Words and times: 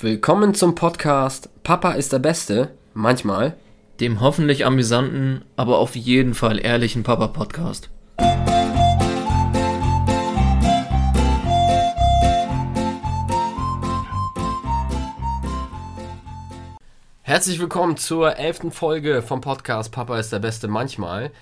Willkommen 0.00 0.54
zum 0.54 0.76
Podcast 0.76 1.50
Papa 1.64 1.94
ist 1.94 2.12
der 2.12 2.20
Beste, 2.20 2.70
manchmal. 2.94 3.56
Dem 3.98 4.20
hoffentlich 4.20 4.64
amüsanten, 4.64 5.44
aber 5.56 5.78
auf 5.78 5.96
jeden 5.96 6.34
Fall 6.34 6.64
ehrlichen 6.64 7.02
Papa-Podcast. 7.02 7.90
Herzlich 17.22 17.58
willkommen 17.58 17.96
zur 17.96 18.36
elften 18.36 18.70
Folge 18.70 19.20
vom 19.20 19.40
Podcast 19.40 19.90
Papa 19.90 20.20
ist 20.20 20.32
der 20.32 20.38
Beste, 20.38 20.68
manchmal. 20.68 21.32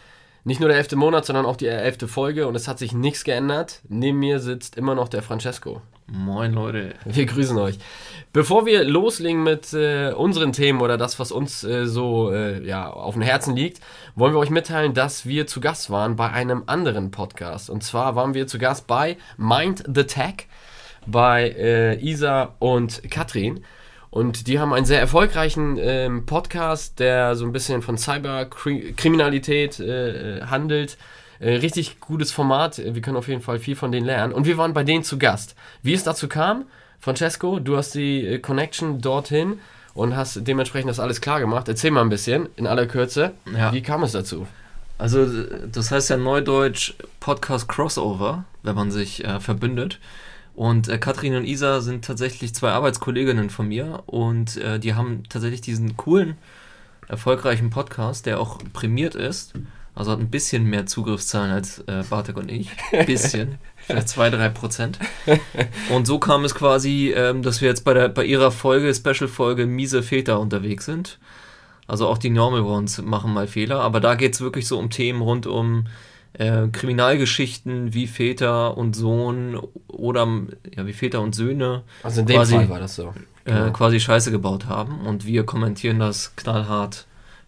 Nicht 0.45 0.61
nur 0.61 0.71
der 0.71 0.79
elfte 0.79 0.97
Monat, 0.97 1.27
sondern 1.27 1.45
auch 1.45 1.57
die 1.57 1.67
elfte 1.67 2.09
Folge 2.09 2.47
und 2.47 2.55
es 2.55 2.69
hat 2.69 2.79
sich 2.79 2.95
nichts 2.95 3.25
geändert. 3.25 3.83
Neben 3.91 4.19
mir 4.19 4.41
sitzt 4.41 4.79
immer 4.79 4.95
noch 4.95 5.11
der 5.11 5.23
Francesco. 5.23 5.83
Moin 6.09 6.53
Leute. 6.53 6.95
Wir 7.05 7.27
grüßen 7.27 7.59
euch. 7.59 7.81
Bevor 8.33 8.65
wir 8.65 8.85
loslegen 8.85 9.43
mit 9.43 9.73
äh, 9.73 10.13
unseren 10.13 10.53
Themen 10.53 10.81
oder 10.81 10.97
das, 10.97 11.19
was 11.19 11.33
uns 11.33 11.65
äh, 11.65 11.87
so 11.87 12.31
äh, 12.31 12.65
ja, 12.65 12.89
auf 12.89 13.15
dem 13.15 13.23
Herzen 13.23 13.57
liegt, 13.57 13.81
wollen 14.15 14.33
wir 14.33 14.39
euch 14.39 14.51
mitteilen, 14.51 14.95
dass 14.95 15.27
wir 15.27 15.49
zu 15.49 15.61
Gast 15.61 15.91
waren 15.91 16.15
bei 16.15 16.31
einem 16.31 16.63
anderen 16.67 17.11
Podcast. 17.11 17.71
Und 17.71 17.83
zwar 17.83 18.15
waren 18.15 18.35
wir 18.35 18.47
zu 18.47 18.59
Gast 18.59 18.87
bei 18.87 19.17
Mind 19.37 19.83
the 19.93 20.05
Tech 20.05 20.47
bei 21.07 21.49
äh, 21.59 22.01
Isa 22.01 22.55
und 22.61 23.03
Katrin. 23.11 23.65
Und 24.11 24.47
die 24.47 24.61
haben 24.61 24.73
einen 24.73 24.87
sehr 24.87 25.01
erfolgreichen 25.01 25.77
ähm, 25.81 26.25
Podcast, 26.25 27.01
der 27.01 27.35
so 27.35 27.45
ein 27.45 27.53
bisschen 27.53 27.83
von 27.83 27.99
Cyberkriminalität 27.99 29.81
äh, 29.81 30.43
handelt. 30.43 30.99
Äh, 31.39 31.57
richtig 31.57 32.01
gutes 32.01 32.33
Format. 32.33 32.79
Wir 32.79 33.01
können 33.03 33.17
auf 33.17 33.29
jeden 33.29 33.43
Fall 33.43 33.59
viel 33.59 33.77
von 33.77 33.93
denen 33.93 34.07
lernen. 34.07 34.33
Und 34.33 34.47
wir 34.47 34.57
waren 34.59 34.75
bei 34.75 34.85
denen 34.85 35.05
zu 35.05 35.19
Gast. 35.19 35.55
Wie 35.83 35.93
es 35.93 36.05
dazu 36.05 36.29
kam, 36.29 36.65
Francesco, 37.01 37.59
du 37.59 37.77
hast 37.77 37.95
die 37.95 38.27
äh, 38.27 38.39
Connection 38.39 39.01
dorthin 39.01 39.59
und 39.95 40.17
hast 40.17 40.47
dementsprechend 40.47 40.91
das 40.91 41.01
alles 41.01 41.21
klar 41.21 41.41
gemacht. 41.41 41.69
Erzähl 41.69 41.91
mal 41.91 42.03
ein 42.03 42.09
bisschen 42.09 42.49
in 42.57 42.67
aller 42.67 42.87
Kürze. 42.87 43.33
Ja. 43.57 43.73
Wie 43.73 43.83
kam 43.83 44.03
es 44.03 44.13
dazu? 44.13 44.47
Also, 44.99 45.27
das 45.71 45.91
heißt 45.91 46.11
ja 46.11 46.17
neudeutsch 46.17 46.95
Podcast 47.21 47.69
Crossover, 47.69 48.45
wenn 48.63 48.75
man 48.75 48.91
sich 48.91 49.25
äh, 49.25 49.41
verbündet. 49.41 49.99
Und 50.55 50.89
äh, 50.89 50.97
Katrin 50.97 51.37
und 51.37 51.45
Isa 51.45 51.83
sind 51.83 52.05
tatsächlich 52.05 52.55
zwei 52.55 52.71
Arbeitskolleginnen 52.71 53.51
von 53.51 53.69
mir 53.69 54.03
und 54.07 54.57
äh, 54.57 54.79
die 54.79 54.95
haben 54.95 55.25
tatsächlich 55.29 55.61
diesen 55.61 55.99
coolen, 55.99 56.39
erfolgreichen 57.09 57.69
Podcast, 57.69 58.25
der 58.25 58.41
auch 58.41 58.59
prämiert 58.73 59.15
ist. 59.15 59.53
Also 59.97 60.13
hat 60.13 60.21
ein 60.21 60.31
bisschen 60.31 60.65
mehr 60.65 60.87
Zugriffszahlen 60.87 61.51
als 61.51 61.79
äh, 61.89 62.05
Bartek 62.09 62.37
und 62.37 62.51
ich. 62.53 62.71
Ein 62.93 63.07
bisschen. 63.07 63.57
vielleicht 63.79 64.09
zwei, 64.11 64.31
drei 64.31 64.49
Prozent. 64.51 64.99
Und 65.91 66.07
so 66.07 66.19
kam 66.19 66.45
es 66.45 66.55
quasi, 66.55 67.13
ähm, 67.17 67.43
dass 67.43 67.61
wir 67.63 67.69
jetzt 67.69 67.83
bei, 67.85 67.95
der, 67.95 68.09
bei 68.11 68.25
ihrer 68.25 68.51
Folge, 68.53 68.95
Special-Folge 68.95 69.67
Miese 69.67 70.03
Väter 70.03 70.39
unterwegs 70.39 70.85
sind. 70.85 71.19
Also 71.89 72.07
auch 72.09 72.19
die 72.19 72.31
Normal 72.31 72.61
Ones 72.63 73.01
machen 73.01 73.33
mal 73.33 73.47
Fehler, 73.47 73.81
aber 73.81 74.01
da 74.01 74.17
geht 74.17 74.35
es 74.35 74.41
wirklich 74.41 74.67
so 74.67 74.79
um 74.79 74.91
Themen 74.91 75.23
rund 75.23 75.47
um 75.47 75.87
äh, 76.35 76.67
Kriminalgeschichten 76.69 77.95
wie 77.95 78.07
Väter 78.07 78.77
und 78.77 78.95
Sohn 78.95 79.59
oder 79.89 80.27
ja, 80.77 80.87
wie 80.87 80.93
Väter 80.93 81.21
und 81.23 81.35
Söhne 81.35 81.85
Also 82.03 82.21
in 82.21 82.27
dem 82.27 82.37
quasi, 82.37 82.55
Fall 82.57 82.69
war 82.69 82.81
das 82.81 82.97
so. 82.97 83.15
äh, 83.45 83.71
quasi 83.71 84.01
Scheiße 84.01 84.31
gebaut 84.31 84.67
haben 84.67 85.01
und 85.07 85.27
wir 85.27 85.47
kommentieren 85.47 86.01
das 86.01 86.35
knallhart 86.37 87.07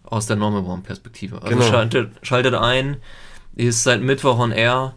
aus 0.09 0.25
der 0.27 0.35
Normal 0.35 0.63
One 0.63 0.81
Perspektive. 0.81 1.41
Also 1.41 1.47
Genau. 1.55 1.63
schaltet, 1.63 2.11
schaltet 2.21 2.53
ein, 2.55 2.97
ist 3.55 3.83
seit 3.83 4.01
Mittwoch 4.01 4.39
on 4.39 4.51
air, 4.51 4.93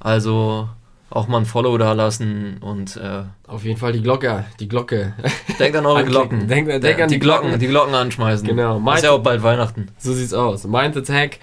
also 0.00 0.68
auch 1.10 1.28
mal 1.28 1.38
ein 1.38 1.46
Follow 1.46 1.76
da 1.78 1.92
lassen 1.92 2.58
und 2.60 2.96
äh, 2.96 3.22
Auf 3.46 3.64
jeden 3.64 3.78
Fall 3.78 3.92
die 3.92 4.02
Glocke, 4.02 4.44
die 4.58 4.68
Glocke. 4.68 5.14
denkt 5.60 5.76
an 5.76 5.86
eure. 5.86 6.04
Glocken. 6.04 6.48
Denk- 6.48 6.68
denk 6.80 7.00
an 7.00 7.08
die, 7.08 7.14
die 7.14 7.18
Glocken, 7.20 7.42
Glocken. 7.42 7.60
die 7.60 7.66
Glocken 7.68 7.94
anschmeißen. 7.94 8.48
Genau. 8.48 8.78
Ist 8.94 9.04
ja 9.04 9.12
auch 9.12 9.22
bald 9.22 9.42
Weihnachten. 9.42 9.88
So 9.98 10.12
sieht's 10.12 10.32
aus. 10.34 10.64
Mind 10.64 10.94
the 10.94 11.02
Tech, 11.02 11.38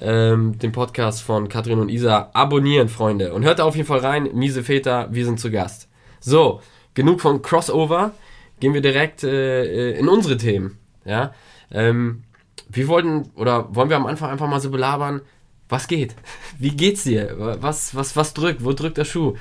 ähm, 0.00 0.58
den 0.58 0.72
Podcast 0.72 1.22
von 1.22 1.48
Katrin 1.48 1.78
und 1.78 1.88
Isa. 1.88 2.30
Abonnieren, 2.32 2.88
Freunde. 2.88 3.32
Und 3.32 3.44
hört 3.44 3.60
da 3.60 3.64
auf 3.64 3.76
jeden 3.76 3.86
Fall 3.86 4.00
rein. 4.00 4.28
Miese 4.32 4.64
Väter, 4.64 5.08
wir 5.12 5.24
sind 5.24 5.38
zu 5.38 5.50
Gast. 5.52 5.88
So, 6.18 6.60
genug 6.94 7.20
von 7.20 7.42
Crossover. 7.42 8.12
Gehen 8.58 8.74
wir 8.74 8.80
direkt 8.80 9.22
äh, 9.24 9.90
äh, 9.92 9.98
in 9.98 10.08
unsere 10.08 10.36
Themen. 10.36 10.78
Ja. 11.04 11.32
Ähm, 11.70 12.22
wir 12.72 12.88
wollten, 12.88 13.30
oder 13.34 13.74
wollen 13.74 13.88
wir 13.88 13.96
am 13.96 14.06
Anfang 14.06 14.30
einfach 14.30 14.48
mal 14.48 14.60
so 14.60 14.70
belabern, 14.70 15.20
was 15.68 15.88
geht? 15.88 16.14
Wie 16.58 16.70
geht's 16.70 17.04
dir? 17.04 17.34
Was, 17.60 17.94
was, 17.94 18.16
was 18.16 18.34
drückt? 18.34 18.64
Wo 18.64 18.72
drückt 18.72 18.98
der 18.98 19.04
Schuh? 19.04 19.34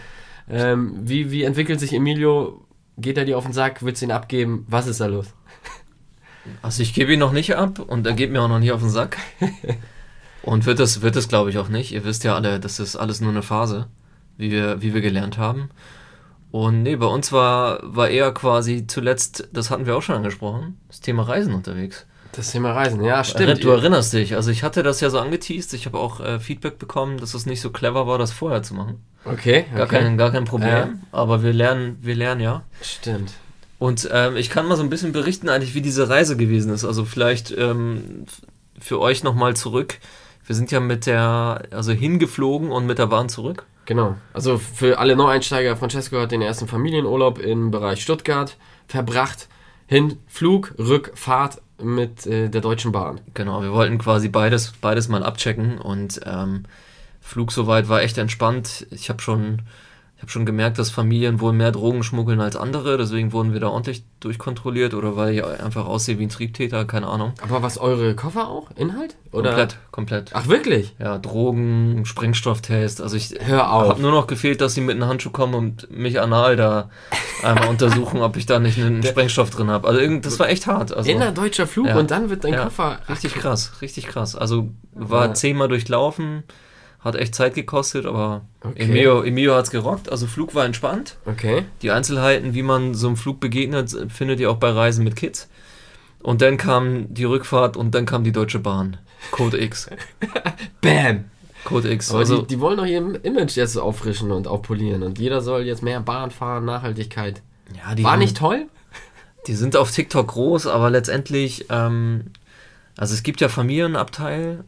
Ähm, 0.49 0.95
wie, 1.01 1.31
wie 1.31 1.43
entwickelt 1.43 1.79
sich 1.79 1.93
Emilio? 1.93 2.65
Geht 2.97 3.17
er 3.17 3.25
dir 3.25 3.37
auf 3.37 3.43
den 3.43 3.53
Sack? 3.53 3.83
Willst 3.83 4.01
du 4.01 4.05
ihn 4.05 4.11
abgeben? 4.11 4.65
Was 4.69 4.87
ist 4.87 5.01
da 5.01 5.07
los? 5.07 5.33
Also 6.61 6.81
ich 6.81 6.93
gebe 6.93 7.13
ihn 7.13 7.19
noch 7.19 7.33
nicht 7.33 7.55
ab 7.55 7.79
und 7.79 8.05
er 8.05 8.13
geht 8.13 8.31
mir 8.31 8.41
auch 8.41 8.47
noch 8.47 8.59
nicht 8.59 8.71
auf 8.71 8.81
den 8.81 8.89
Sack. 8.89 9.17
Und 10.43 10.65
wird 10.65 10.79
das, 10.79 11.01
wird 11.01 11.15
das 11.15 11.27
glaube 11.27 11.51
ich 11.51 11.57
auch 11.57 11.69
nicht. 11.69 11.91
Ihr 11.91 12.03
wisst 12.03 12.23
ja 12.23 12.35
alle, 12.35 12.59
das 12.59 12.79
ist 12.79 12.95
alles 12.95 13.21
nur 13.21 13.31
eine 13.31 13.43
Phase, 13.43 13.87
wie 14.37 14.51
wir, 14.51 14.81
wie 14.81 14.93
wir 14.93 15.01
gelernt 15.01 15.37
haben. 15.37 15.69
Und 16.49 16.83
nee, 16.83 16.95
bei 16.95 17.05
uns 17.05 17.31
war, 17.31 17.79
war 17.83 18.09
eher 18.09 18.33
quasi 18.33 18.87
zuletzt, 18.87 19.49
das 19.53 19.69
hatten 19.69 19.85
wir 19.85 19.95
auch 19.95 20.01
schon 20.01 20.15
angesprochen, 20.15 20.79
das 20.87 20.99
Thema 20.99 21.23
Reisen 21.23 21.53
unterwegs. 21.53 22.07
Das 22.33 22.51
Thema 22.51 22.71
Reisen, 22.71 23.03
ja, 23.03 23.23
stimmt. 23.23 23.63
Du 23.63 23.69
erinnerst 23.71 24.13
dich, 24.13 24.35
also 24.35 24.51
ich 24.51 24.63
hatte 24.63 24.83
das 24.83 25.01
ja 25.01 25.09
so 25.09 25.19
angeteased, 25.19 25.73
ich 25.73 25.85
habe 25.85 25.99
auch 25.99 26.21
äh, 26.21 26.39
Feedback 26.39 26.79
bekommen, 26.79 27.17
dass 27.17 27.33
es 27.33 27.45
nicht 27.45 27.59
so 27.61 27.71
clever 27.71 28.07
war, 28.07 28.17
das 28.17 28.31
vorher 28.31 28.63
zu 28.63 28.73
machen. 28.73 29.03
Okay, 29.25 29.65
Gar, 29.75 29.85
okay. 29.85 29.99
kein, 29.99 30.17
gar 30.17 30.31
kein 30.31 30.45
Problem, 30.45 30.69
Ja. 30.69 30.89
aber 31.11 31.43
wir 31.43 31.51
lernen, 31.53 31.97
wir 32.01 32.15
lernen 32.15 32.41
ja. 32.41 32.63
Stimmt. 32.81 33.33
Und 33.79 34.07
ähm, 34.11 34.37
ich 34.37 34.49
kann 34.49 34.67
mal 34.67 34.77
so 34.77 34.83
ein 34.83 34.89
bisschen 34.89 35.11
berichten, 35.11 35.49
eigentlich, 35.49 35.73
wie 35.73 35.81
diese 35.81 36.07
Reise 36.07 36.37
gewesen 36.37 36.71
ist. 36.71 36.85
Also 36.85 37.03
vielleicht 37.03 37.51
ähm, 37.51 38.25
für 38.79 38.99
euch 38.99 39.23
nochmal 39.23 39.55
zurück. 39.55 39.97
Wir 40.45 40.55
sind 40.55 40.71
ja 40.71 40.79
mit 40.79 41.05
der, 41.07 41.63
also 41.71 41.91
hingeflogen 41.91 42.71
und 42.71 42.85
mit 42.85 42.99
der 42.99 43.07
Bahn 43.07 43.27
zurück. 43.27 43.65
Genau. 43.85 44.15
Also 44.33 44.57
für 44.59 44.99
alle 44.99 45.15
Neueinsteiger, 45.15 45.75
Francesco 45.75 46.19
hat 46.19 46.31
den 46.31 46.41
ersten 46.43 46.67
Familienurlaub 46.67 47.39
im 47.39 47.71
Bereich 47.71 48.01
Stuttgart 48.03 48.55
verbracht. 48.87 49.47
Hin, 49.91 50.19
Flug, 50.25 50.73
Rückfahrt 50.79 51.61
mit 51.83 52.25
äh, 52.25 52.47
der 52.47 52.61
Deutschen 52.61 52.93
Bahn. 52.93 53.19
Genau, 53.33 53.61
wir 53.61 53.73
wollten 53.73 53.97
quasi 53.97 54.29
beides, 54.29 54.71
beides 54.79 55.09
mal 55.09 55.21
abchecken 55.21 55.79
und 55.79 56.21
ähm, 56.25 56.63
Flug 57.19 57.51
soweit 57.51 57.89
war 57.89 58.01
echt 58.01 58.17
entspannt. 58.17 58.87
Ich 58.89 59.09
habe 59.09 59.21
schon, 59.21 59.63
ich 60.21 60.23
habe 60.23 60.31
schon 60.33 60.45
gemerkt, 60.45 60.77
dass 60.77 60.91
Familien 60.91 61.39
wohl 61.39 61.51
mehr 61.51 61.71
Drogen 61.71 62.03
schmuggeln 62.03 62.41
als 62.41 62.55
andere, 62.55 62.95
deswegen 62.95 63.33
wurden 63.33 63.53
wir 63.53 63.59
da 63.59 63.69
ordentlich 63.69 64.03
durchkontrolliert 64.19 64.93
oder 64.93 65.15
weil 65.17 65.33
ich 65.33 65.43
einfach 65.43 65.87
aussehe 65.87 66.19
wie 66.19 66.23
ein 66.27 66.29
Triebtäter, 66.29 66.85
keine 66.85 67.07
Ahnung. 67.07 67.33
Aber 67.41 67.63
was 67.63 67.79
eure 67.79 68.15
Koffer 68.15 68.47
auch? 68.47 68.69
Inhalt? 68.75 69.15
Oder? 69.31 69.49
Komplett, 69.49 69.77
komplett. 69.89 70.29
Ach 70.35 70.47
wirklich? 70.47 70.93
Ja, 70.99 71.17
Drogen, 71.17 72.05
Sprengstofftest. 72.05 73.01
Also 73.01 73.17
ich 73.17 73.33
Hör 73.39 73.73
auf. 73.73 73.89
hab 73.89 73.99
nur 73.99 74.11
noch 74.11 74.27
gefehlt, 74.27 74.61
dass 74.61 74.75
sie 74.75 74.81
mit 74.81 74.95
einem 74.95 75.07
Handschuh 75.09 75.31
kommen 75.31 75.55
und 75.55 75.89
mich 75.89 76.21
anal 76.21 76.55
da 76.55 76.91
einmal 77.41 77.67
untersuchen, 77.69 78.21
ob 78.21 78.37
ich 78.37 78.45
da 78.45 78.59
nicht 78.59 78.77
einen 78.77 79.01
Sprengstoff 79.01 79.49
drin 79.49 79.71
habe. 79.71 79.87
Also 79.87 79.99
irgend, 79.99 80.27
das 80.27 80.37
war 80.37 80.49
echt 80.49 80.67
hart. 80.67 80.93
Also, 80.95 81.09
Innerdeutscher 81.09 81.65
Flug 81.65 81.87
Ja. 81.87 81.97
und 81.97 82.11
dann 82.11 82.29
wird 82.29 82.43
dein 82.43 82.53
ja, 82.53 82.65
Koffer. 82.65 82.99
Richtig 83.09 83.33
krass, 83.33 83.71
richtig 83.81 84.05
krass. 84.05 84.35
Also 84.35 84.69
war 84.93 85.27
Ja. 85.29 85.33
zehnmal 85.33 85.67
durchlaufen, 85.67 86.43
hat 87.01 87.15
echt 87.15 87.33
Zeit 87.35 87.53
gekostet, 87.55 88.05
aber 88.05 88.41
Okay. 88.63 88.83
Emilio, 88.83 89.23
Emilio 89.23 89.55
hat's 89.55 89.71
gerockt. 89.71 90.11
Also 90.11 90.27
Flug 90.27 90.53
war 90.55 90.65
entspannt. 90.65 91.17
Okay. 91.25 91.65
Die 91.81 91.91
Einzelheiten, 91.91 92.53
wie 92.53 92.61
man 92.63 92.93
so 92.93 93.07
einem 93.07 93.17
Flug 93.17 93.39
begegnet, 93.39 93.95
findet 94.09 94.39
ihr 94.39 94.51
auch 94.51 94.57
bei 94.57 94.69
Reisen 94.69 95.03
mit 95.03 95.15
Kids. 95.15 95.49
Und 96.21 96.41
dann 96.43 96.57
kam 96.57 97.11
die 97.13 97.23
Rückfahrt 97.23 97.75
und 97.75 97.95
dann 97.95 98.05
kam 98.05 98.23
die 98.23 98.31
Deutsche 98.31 98.59
Bahn. 98.59 98.97
Code 99.31 99.59
X. 99.59 99.89
Bam! 100.81 101.25
Code 101.63 101.91
X. 101.91 102.09
Aber 102.11 102.19
Also, 102.19 102.41
die, 102.41 102.47
die 102.55 102.59
wollen 102.59 102.77
doch 102.77 102.85
ihr 102.85 103.23
Image 103.25 103.55
jetzt 103.55 103.77
auffrischen 103.77 104.31
und 104.31 104.47
aufpolieren. 104.47 105.01
Und 105.03 105.17
jeder 105.19 105.41
soll 105.41 105.63
jetzt 105.63 105.81
mehr 105.83 105.99
Bahn 105.99 106.29
fahren, 106.31 106.65
Nachhaltigkeit. 106.65 107.41
ja, 107.75 107.95
die 107.95 108.03
War 108.03 108.11
haben- 108.13 108.19
nicht 108.19 108.37
toll? 108.37 108.67
Die 109.47 109.55
sind 109.55 109.75
auf 109.75 109.89
TikTok 109.91 110.27
groß, 110.27 110.67
aber 110.67 110.91
letztendlich, 110.91 111.65
ähm, 111.69 112.25
also 112.95 113.15
es 113.15 113.23
gibt 113.23 113.41
ja 113.41 113.49
Familienabteil, 113.49 114.63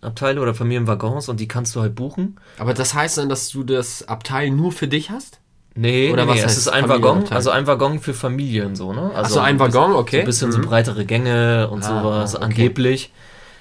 Abteile 0.00 0.40
oder 0.40 0.54
Familienwaggons 0.54 1.28
und 1.28 1.40
die 1.40 1.48
kannst 1.48 1.74
du 1.74 1.80
halt 1.80 1.94
buchen. 1.94 2.36
Aber 2.58 2.74
das 2.74 2.94
heißt 2.94 3.18
dann, 3.18 3.28
dass 3.28 3.48
du 3.50 3.64
das 3.64 4.06
Abteil 4.06 4.50
nur 4.50 4.72
für 4.72 4.88
dich 4.88 5.10
hast? 5.10 5.40
Nee, 5.74 6.10
Oder 6.12 6.24
nee, 6.24 6.30
was 6.32 6.44
es 6.44 6.56
ist 6.56 6.68
ein 6.68 6.88
Waggon, 6.88 7.28
also 7.30 7.50
ein 7.50 7.66
Waggon 7.68 8.00
für 8.00 8.12
Familien 8.14 8.74
so, 8.74 8.92
ne? 8.92 9.12
Also 9.14 9.34
so, 9.34 9.40
ein 9.40 9.60
Waggon, 9.60 9.92
okay. 9.92 10.16
So 10.16 10.20
ein 10.20 10.26
bisschen 10.26 10.52
so 10.52 10.58
Mhm. 10.58 10.62
breitere 10.62 11.04
Gänge 11.04 11.68
und 11.70 11.84
Ah, 11.84 12.02
sowas, 12.02 12.34
okay. 12.34 12.44
angeblich. 12.44 13.12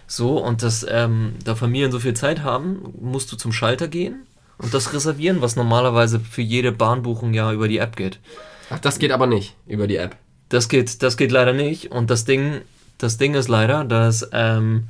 So, 0.07 0.37
und 0.37 0.63
dass 0.63 0.85
ähm, 0.89 1.33
da 1.43 1.53
Familien 1.53 1.91
so 1.91 1.99
viel 1.99 2.15
Zeit 2.15 2.41
haben, 2.43 2.93
musst 2.99 3.31
du 3.31 3.35
zum 3.35 3.51
Schalter 3.51 3.87
gehen 3.87 4.25
und 4.57 4.73
das 4.73 4.93
reservieren, 4.93 5.41
was 5.41 5.55
normalerweise 5.55 6.19
für 6.19 6.41
jede 6.41 6.71
Bahnbuchung 6.71 7.33
ja 7.35 7.51
über 7.51 7.67
die 7.67 7.77
App 7.77 7.95
geht. 7.95 8.19
Ach, 8.71 8.79
das 8.79 8.97
geht 8.99 9.11
aber 9.11 9.27
nicht 9.27 9.55
über 9.67 9.85
die 9.85 9.97
App. 9.97 10.15
Das 10.49 10.69
geht, 10.69 11.03
das 11.03 11.17
geht 11.17 11.31
leider 11.31 11.53
nicht. 11.53 11.91
Und 11.91 12.09
das 12.09 12.25
Ding, 12.25 12.61
das 12.97 13.17
Ding 13.17 13.35
ist 13.35 13.47
leider, 13.49 13.83
dass 13.83 14.27
ähm, 14.31 14.85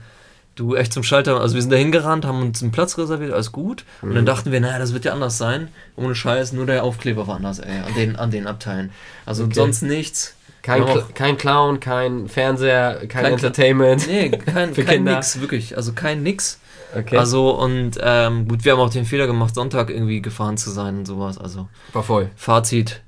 Du 0.57 0.75
echt 0.75 0.91
zum 0.91 1.03
Schalter, 1.03 1.39
also 1.39 1.53
wir 1.55 1.61
sind 1.61 1.71
da 1.71 1.77
hingerannt, 1.77 2.25
haben 2.25 2.41
uns 2.41 2.61
einen 2.61 2.71
Platz 2.71 2.97
reserviert, 2.97 3.31
alles 3.31 3.51
gut. 3.51 3.85
Und 4.01 4.15
dann 4.15 4.23
Mhm. 4.23 4.25
dachten 4.25 4.51
wir, 4.51 4.59
naja, 4.59 4.79
das 4.79 4.91
wird 4.91 5.05
ja 5.05 5.13
anders 5.13 5.37
sein. 5.37 5.69
Ohne 5.95 6.15
Scheiß, 6.15 6.51
nur 6.51 6.65
der 6.65 6.83
Aufkleber 6.83 7.27
war 7.27 7.35
anders, 7.35 7.59
ey, 7.59 7.77
an 7.79 7.93
den, 7.95 8.15
an 8.15 8.31
den 8.31 8.47
Abteilen. 8.47 8.91
Also 9.25 9.43
Okay. 9.45 9.53
sonst 9.53 9.83
nichts. 9.83 10.33
Kein, 10.63 10.83
Cl 10.85 11.03
kein 11.13 11.37
Clown, 11.37 11.79
kein 11.79 12.27
Fernseher, 12.27 12.95
kein, 13.07 13.07
Kein 13.23 13.33
Entertainment. 13.33 14.05
Nee, 14.07 14.29
kein, 14.45 14.73
Für 14.73 14.83
kein 14.83 14.95
Kinder. 14.97 15.15
nix, 15.15 15.39
wirklich. 15.39 15.77
Also 15.77 15.93
kein 15.93 16.23
nix. 16.23 16.59
Okay. 16.97 17.17
Also 17.17 17.51
und 17.51 17.91
ähm, 18.01 18.47
gut, 18.47 18.65
wir 18.65 18.71
haben 18.73 18.79
auch 18.79 18.89
den 18.89 19.05
Fehler 19.05 19.27
gemacht, 19.27 19.53
Sonntag 19.55 19.89
irgendwie 19.91 20.21
gefahren 20.21 20.57
zu 20.57 20.71
sein 20.71 20.97
und 20.97 21.05
sowas. 21.05 21.37
Also 21.37 21.69
war 21.93 22.01
voll. 22.03 22.31
Fazit, 22.35 23.01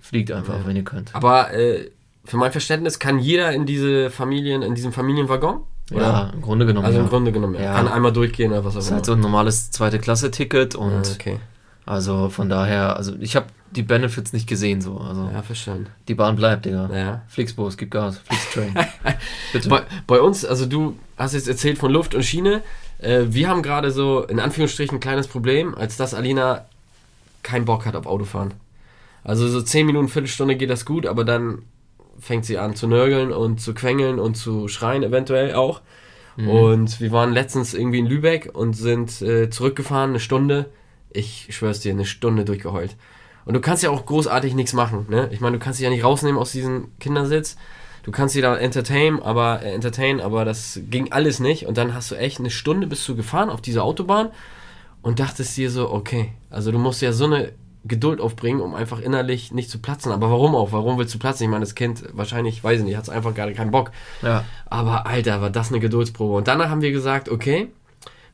fliegt 0.00 0.32
einfach, 0.32 0.54
Ja. 0.58 0.66
wenn 0.66 0.76
ihr 0.76 0.84
könnt. 0.84 1.14
Aber 1.14 1.52
äh, 1.54 1.90
für 2.24 2.36
mein 2.36 2.52
Verständnis 2.52 2.98
kann 2.98 3.18
jeder 3.20 3.52
in 3.52 3.66
diese 3.66 4.10
Familien, 4.10 4.62
in 4.62 4.74
diesem 4.74 4.92
Familienwaggon? 4.92 5.60
Ja, 5.90 6.30
im 6.34 6.42
Grunde 6.42 6.66
genommen. 6.66 6.84
Also 6.86 6.98
ja. 6.98 7.04
im 7.04 7.10
Grunde 7.10 7.32
genommen, 7.32 7.54
ja. 7.54 7.60
Ja. 7.62 7.74
Kann 7.74 7.88
einmal 7.88 8.12
durchgehen 8.12 8.50
oder 8.52 8.64
was 8.64 8.72
auch 8.72 8.76
Das 8.78 8.84
ist 8.86 8.90
immer. 8.90 8.96
halt 8.96 9.06
so 9.06 9.12
ein 9.12 9.20
normales 9.20 9.70
zweite 9.70 9.98
Klasse-Ticket 9.98 10.74
und 10.74 10.92
Ah, 10.92 11.12
okay. 11.14 11.38
also 11.84 12.28
von 12.28 12.48
daher, 12.48 12.96
also 12.96 13.14
ich 13.20 13.36
habe 13.36 13.46
die 13.70 13.82
Benefits 13.82 14.32
nicht 14.32 14.48
gesehen 14.48 14.80
so. 14.80 14.98
Also 14.98 15.28
Ja, 15.32 15.42
verstanden. 15.42 15.86
die 16.08 16.14
Bahn 16.14 16.34
bleibt, 16.36 16.64
Digga. 16.64 16.90
Ja. 16.92 17.22
Flixbus, 17.28 17.76
gib 17.76 17.90
Gas, 17.92 18.18
Flixtrain. 18.18 18.74
Bitte. 19.52 19.68
Bei, 19.68 19.82
bei 20.06 20.20
uns, 20.20 20.44
also 20.44 20.66
du 20.66 20.96
hast 21.16 21.34
jetzt 21.34 21.48
erzählt 21.48 21.78
von 21.78 21.92
Luft 21.92 22.14
und 22.14 22.24
Schiene. 22.24 22.62
Äh, 22.98 23.24
wir 23.28 23.48
haben 23.48 23.62
gerade 23.62 23.90
so 23.90 24.24
in 24.24 24.40
Anführungsstrichen 24.40 24.96
ein 24.96 25.00
kleines 25.00 25.28
Problem, 25.28 25.74
als 25.74 25.96
dass 25.96 26.14
Alina 26.14 26.64
keinen 27.42 27.64
Bock 27.64 27.86
hat 27.86 27.94
auf 27.94 28.06
Autofahren. 28.06 28.54
Also 29.22 29.46
so 29.48 29.60
10 29.60 29.86
Minuten, 29.86 30.08
Viertelstunde 30.08 30.56
geht 30.56 30.70
das 30.70 30.84
gut, 30.84 31.06
aber 31.06 31.24
dann 31.24 31.62
fängt 32.18 32.44
sie 32.44 32.58
an 32.58 32.74
zu 32.74 32.86
nörgeln 32.86 33.32
und 33.32 33.60
zu 33.60 33.74
quengeln 33.74 34.18
und 34.18 34.36
zu 34.36 34.68
schreien 34.68 35.02
eventuell 35.02 35.54
auch. 35.54 35.82
Mhm. 36.36 36.48
Und 36.48 37.00
wir 37.00 37.12
waren 37.12 37.32
letztens 37.32 37.74
irgendwie 37.74 37.98
in 37.98 38.06
Lübeck 38.06 38.50
und 38.52 38.74
sind 38.74 39.22
äh, 39.22 39.50
zurückgefahren, 39.50 40.10
eine 40.10 40.20
Stunde. 40.20 40.70
Ich 41.10 41.48
schwör's 41.50 41.80
dir, 41.80 41.92
eine 41.92 42.04
Stunde 42.04 42.44
durchgeheult. 42.44 42.96
Und 43.44 43.54
du 43.54 43.60
kannst 43.60 43.82
ja 43.82 43.90
auch 43.90 44.04
großartig 44.04 44.54
nichts 44.54 44.72
machen, 44.72 45.06
ne? 45.08 45.28
Ich 45.32 45.40
meine, 45.40 45.58
du 45.58 45.64
kannst 45.64 45.78
dich 45.78 45.84
ja 45.84 45.90
nicht 45.90 46.04
rausnehmen 46.04 46.38
aus 46.38 46.52
diesem 46.52 46.88
Kindersitz. 46.98 47.56
Du 48.02 48.12
kannst 48.12 48.34
sie 48.34 48.40
da 48.40 48.56
entertain, 48.56 49.20
aber 49.22 49.62
äh, 49.62 49.72
entertain, 49.72 50.20
aber 50.20 50.44
das 50.44 50.80
ging 50.90 51.12
alles 51.12 51.40
nicht. 51.40 51.66
Und 51.66 51.78
dann 51.78 51.94
hast 51.94 52.10
du 52.10 52.16
echt 52.16 52.38
eine 52.38 52.50
Stunde 52.50 52.86
bist 52.86 53.08
du 53.08 53.16
gefahren 53.16 53.50
auf 53.50 53.60
dieser 53.60 53.84
Autobahn 53.84 54.30
und 55.02 55.20
dachtest 55.20 55.56
dir 55.56 55.70
so, 55.70 55.90
okay, 55.90 56.32
also 56.50 56.72
du 56.72 56.78
musst 56.78 57.02
ja 57.02 57.12
so 57.12 57.24
eine 57.24 57.52
Geduld 57.88 58.20
aufbringen, 58.20 58.60
um 58.60 58.74
einfach 58.74 59.00
innerlich 59.00 59.52
nicht 59.52 59.70
zu 59.70 59.78
platzen. 59.78 60.12
Aber 60.12 60.30
warum 60.30 60.54
auch? 60.54 60.72
Warum 60.72 60.98
willst 60.98 61.14
du 61.14 61.18
platzen? 61.18 61.44
Ich 61.44 61.50
meine, 61.50 61.64
das 61.64 61.74
Kind 61.74 62.04
wahrscheinlich, 62.12 62.62
weiß 62.62 62.80
ich 62.80 62.84
nicht, 62.84 62.96
hat 62.96 63.04
es 63.04 63.10
einfach 63.10 63.34
gerade 63.34 63.54
keinen 63.54 63.70
Bock. 63.70 63.92
ja. 64.22 64.44
Aber 64.68 65.06
Alter, 65.06 65.40
war 65.40 65.50
das 65.50 65.70
eine 65.70 65.80
Geduldsprobe. 65.80 66.34
Und 66.34 66.48
danach 66.48 66.70
haben 66.70 66.82
wir 66.82 66.92
gesagt, 66.92 67.28
okay, 67.28 67.68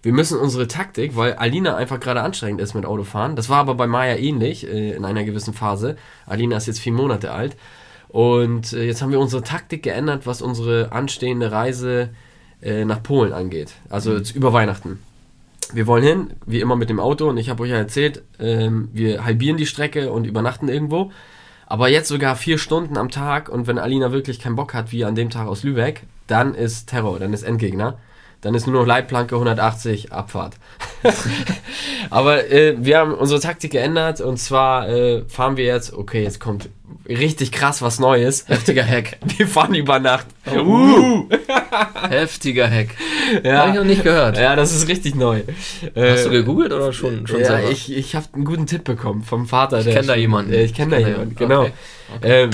wir 0.03 0.13
müssen 0.13 0.39
unsere 0.39 0.67
Taktik, 0.67 1.17
weil 1.17 1.35
Alina 1.35 1.77
einfach 1.77 2.01
gerade 2.01 2.23
anstrengend 2.23 2.61
ist 2.61 2.75
mit 2.75 2.85
Autofahren. 2.85 3.37
Das 3.37 3.49
war 3.49 3.59
aber 3.59 3.75
bei 3.75 3.87
Maya 3.87 4.17
ähnlich 4.17 4.67
äh, 4.67 4.93
in 4.93 5.05
einer 5.05 5.25
gewissen 5.25 5.55
Phase. 5.55 5.97
Alina 6.27 6.57
ist 6.57 6.67
jetzt 6.67 6.81
vier 6.81 6.93
Monate 6.93 7.33
alt. 7.33 7.57
Und 8.09 8.73
äh, 8.73 8.85
jetzt 8.85 9.01
haben 9.01 9.13
wir 9.13 9.21
unsere 9.21 9.43
Taktik 9.43 9.83
geändert, 9.83 10.27
was 10.27 10.43
unsere 10.43 10.91
anstehende 10.93 11.53
Reise 11.53 12.11
äh, 12.61 12.85
nach 12.85 13.03
Polen 13.03 13.33
angeht. 13.33 13.75
Also 13.89 14.17
jetzt 14.17 14.35
über 14.35 14.53
Weihnachten. 14.53 14.99
Wir 15.73 15.87
wollen 15.87 16.05
hin, 16.05 16.31
wie 16.47 16.61
immer 16.61 16.77
mit 16.77 16.91
dem 16.91 17.01
Auto. 17.01 17.29
Und 17.29 17.39
ich 17.39 17.49
habe 17.49 17.63
euch 17.63 17.71
ja 17.71 17.77
erzählt, 17.77 18.23
ähm, 18.39 18.89
wir 18.93 19.25
halbieren 19.25 19.57
die 19.57 19.67
Strecke 19.67 20.13
und 20.13 20.27
übernachten 20.27 20.69
irgendwo. 20.69 21.11
Aber 21.67 21.89
jetzt 21.89 22.09
sogar 22.09 22.37
vier 22.37 22.59
Stunden 22.59 22.99
am 22.99 23.11
Tag 23.11 23.49
und 23.49 23.67
wenn 23.67 23.79
Alina 23.79 24.13
wirklich 24.13 24.39
keinen 24.39 24.57
Bock 24.57 24.75
hat, 24.75 24.93
wie 24.93 25.07
an 25.07 25.15
dem 25.15 25.31
Tag 25.31 25.49
aus 25.49 25.63
Lübeck, 25.63 26.03
dann 26.27 26.55
ist 26.55 26.91
Terror, 26.91 27.19
dann 27.19 27.33
ist 27.33 27.43
Endgegner. 27.43 27.97
Dann 28.43 28.55
ist 28.55 28.67
nur 28.67 28.81
noch 28.81 28.87
Leitplanke 28.87 29.37
180 29.37 30.13
Abfahrt. 30.13 30.57
Aber 32.11 32.51
äh, 32.51 32.75
wir 32.79 32.99
haben 32.99 33.15
unsere 33.15 33.41
Taktik 33.41 33.71
geändert 33.71 34.21
und 34.21 34.37
zwar 34.37 34.89
äh, 34.89 35.25
fahren 35.29 35.57
wir 35.57 35.65
jetzt, 35.65 35.93
okay, 35.95 36.25
jetzt 36.25 36.41
kommt 36.41 36.69
richtig 37.09 37.53
krass 37.53 37.83
was 37.83 37.99
Neues. 37.99 38.45
Heftiger 38.49 38.85
Hack. 38.87 39.19
Wir 39.37 39.47
fahren 39.47 39.75
über 39.75 39.99
Nacht. 39.99 40.27
Uh. 40.55 41.29
Heftiger 42.09 42.71
Hack. 42.71 42.89
Habe 43.35 43.39
ich 43.39 43.45
Ja, 43.45 43.73
noch 43.75 43.85
nicht 43.85 44.03
gehört. 44.03 44.39
ja, 44.39 44.57
das 44.57 44.75
ist 44.75 44.89
richtig 44.89 45.15
neu. 45.15 45.43
Hast 45.95 46.25
du 46.27 46.31
Äh, 46.31 46.33
gegoogelt 46.33 46.73
oder 46.73 46.93
schon, 46.93 47.27
schon 47.27 47.41
ja, 47.41 47.47
selber? 47.47 47.71
ich, 47.71 47.93
ich 47.95 48.15
habe 48.15 48.27
einen 48.35 48.45
guten 48.45 48.67
Tipp 48.67 48.85
bekommen 48.85 49.23
vom 49.23 49.47
Vater. 49.47 49.79
Ich 49.79 49.85
der 49.85 49.95
kenn 49.95 50.07
da 50.07 50.15
jemanden. 50.15 50.53
Äh, 50.53 50.65
Ich 50.65 50.75
kenne 50.75 50.93
da 51.01 51.07
jemanden, 51.07 51.35
genau. 51.37 51.63
Okay. 51.63 51.73
Ähm, 52.45 52.51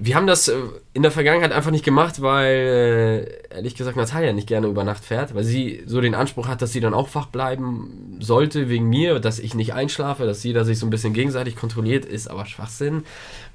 wir 0.00 0.14
haben 0.14 0.26
das 0.26 0.48
äh, 0.48 0.54
in 0.98 1.02
der 1.02 1.12
Vergangenheit 1.12 1.52
einfach 1.52 1.70
nicht 1.70 1.84
gemacht, 1.84 2.22
weil 2.22 3.38
äh, 3.52 3.54
ehrlich 3.54 3.76
gesagt 3.76 3.96
Natalia 3.96 4.32
nicht 4.32 4.48
gerne 4.48 4.66
über 4.66 4.82
Nacht 4.82 5.04
fährt, 5.04 5.32
weil 5.32 5.44
sie 5.44 5.84
so 5.86 6.00
den 6.00 6.16
Anspruch 6.16 6.48
hat, 6.48 6.60
dass 6.60 6.72
sie 6.72 6.80
dann 6.80 6.92
auch 6.92 7.14
wach 7.14 7.26
bleiben 7.26 8.16
sollte 8.18 8.68
wegen 8.68 8.88
mir, 8.88 9.20
dass 9.20 9.38
ich 9.38 9.54
nicht 9.54 9.74
einschlafe, 9.74 10.26
dass 10.26 10.42
jeder 10.42 10.64
sich 10.64 10.80
so 10.80 10.86
ein 10.86 10.90
bisschen 10.90 11.12
gegenseitig 11.12 11.54
kontrolliert, 11.54 12.04
ist 12.04 12.28
aber 12.28 12.46
Schwachsinn, 12.46 13.04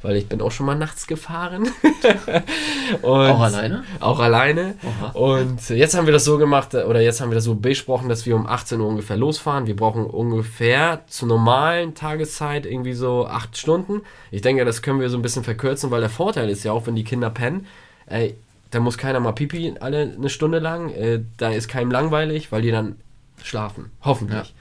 weil 0.02 0.16
ich 0.16 0.28
bin 0.28 0.42
auch 0.42 0.52
schon 0.52 0.66
mal 0.66 0.76
nachts 0.76 1.06
gefahren. 1.06 1.68
Auch 3.02 3.40
alleine? 3.40 3.84
Auch 4.00 4.20
alleine. 4.20 4.76
Oha. 4.84 5.10
Und 5.12 5.70
jetzt 5.70 5.96
haben 5.96 6.06
wir 6.06 6.14
das 6.14 6.26
so 6.26 6.38
gemacht, 6.38 6.76
oder 6.76 7.02
jetzt 7.02 7.22
haben 7.22 7.32
wir 7.32 7.36
das 7.36 7.46
so 7.46 7.56
besprochen, 7.56 8.10
dass 8.10 8.26
wir 8.26 8.36
um 8.36 8.46
18 8.46 8.80
Uhr 8.80 8.88
ungefähr 8.88 9.18
losfahren. 9.18 9.66
Wir 9.66 9.76
brauchen 9.76 10.06
ungefähr 10.06 11.04
zur 11.08 11.28
normalen 11.28 11.96
Tageszeit 11.96 12.66
irgendwie 12.66 12.94
so 12.94 13.26
acht 13.26 13.58
Stunden. 13.58 14.02
Ich 14.32 14.42
denke, 14.42 14.66
das 14.66 14.82
können 14.82 15.00
wir 15.00 15.10
so 15.10 15.18
ein 15.18 15.22
bisschen 15.22 15.44
verkürzen, 15.44 15.92
weil 15.92 16.02
der 16.02 16.10
Vorteil 16.10 16.50
ist 16.50 16.64
ja 16.64 16.72
auch, 16.72 16.86
wenn 16.86 16.96
die 16.96 17.04
Kinder 17.04 17.30
pennen, 17.34 17.68
ey, 18.06 18.36
da 18.72 18.80
muss 18.80 18.98
keiner 18.98 19.20
mal 19.20 19.34
pipi 19.34 19.76
alle 19.80 20.14
eine 20.18 20.30
Stunde 20.30 20.60
lang. 20.60 20.90
Äh, 20.90 21.22
da 21.38 21.52
ist 21.52 21.68
keinem 21.68 21.92
langweilig, 21.92 22.52
weil 22.52 22.62
die 22.64 22.72
dann 22.72 22.96
schlafen. 23.44 23.92
Hoffentlich. 24.02 24.48
Ja. 24.48 24.54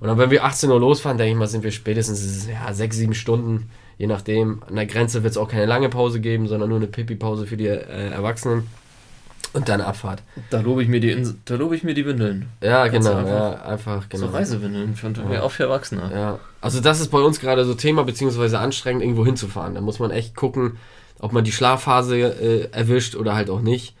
Und 0.00 0.08
dann, 0.08 0.18
wenn 0.18 0.30
wir 0.30 0.44
18 0.44 0.70
Uhr 0.70 0.78
losfahren, 0.78 1.18
denke 1.18 1.32
ich 1.32 1.38
mal, 1.38 1.48
sind 1.48 1.64
wir 1.64 1.72
spätestens 1.72 2.46
ja, 2.48 2.72
sechs, 2.72 2.96
sieben 2.96 3.14
Stunden, 3.14 3.68
je 3.96 4.06
nachdem. 4.06 4.62
An 4.68 4.76
der 4.76 4.86
Grenze 4.86 5.24
wird 5.24 5.32
es 5.32 5.36
auch 5.36 5.48
keine 5.48 5.66
lange 5.66 5.88
Pause 5.88 6.20
geben, 6.20 6.46
sondern 6.46 6.68
nur 6.68 6.78
eine 6.78 6.86
Pipi-Pause 6.86 7.46
für 7.46 7.56
die 7.56 7.66
äh, 7.66 8.10
Erwachsenen. 8.10 8.68
Und 9.54 9.68
dann 9.68 9.80
Abfahrt. 9.80 10.22
Da 10.50 10.60
lobe 10.60 10.82
ich 10.82 10.88
mir 10.88 11.00
die, 11.00 11.10
Ins 11.10 11.34
da 11.46 11.54
lobe 11.54 11.74
ich 11.74 11.82
mir 11.82 11.94
die 11.94 12.04
Windeln. 12.04 12.46
Ja, 12.62 12.86
Ganz 12.86 13.06
genau. 13.06 13.18
einfach. 13.18 13.32
Ja, 13.32 13.62
einfach, 13.62 14.08
genau. 14.08 14.26
So 14.26 14.32
Reisewindeln 14.32 14.94
für, 14.94 15.10
Ja. 15.32 15.42
auch 15.42 15.50
für 15.50 15.64
Erwachsene. 15.64 16.10
Ja, 16.14 16.38
also 16.60 16.80
das 16.80 17.00
ist 17.00 17.08
bei 17.10 17.18
uns 17.18 17.40
gerade 17.40 17.64
so 17.64 17.74
Thema, 17.74 18.04
beziehungsweise 18.04 18.58
anstrengend, 18.58 19.02
irgendwo 19.02 19.24
hinzufahren. 19.24 19.74
Da 19.74 19.80
muss 19.80 19.98
man 20.00 20.10
echt 20.10 20.36
gucken, 20.36 20.76
ob 21.20 21.32
man 21.32 21.44
die 21.44 21.52
Schlafphase 21.52 22.16
äh, 22.16 22.70
erwischt 22.70 23.14
oder 23.14 23.34
halt 23.34 23.50
auch 23.50 23.60
nicht. 23.60 23.94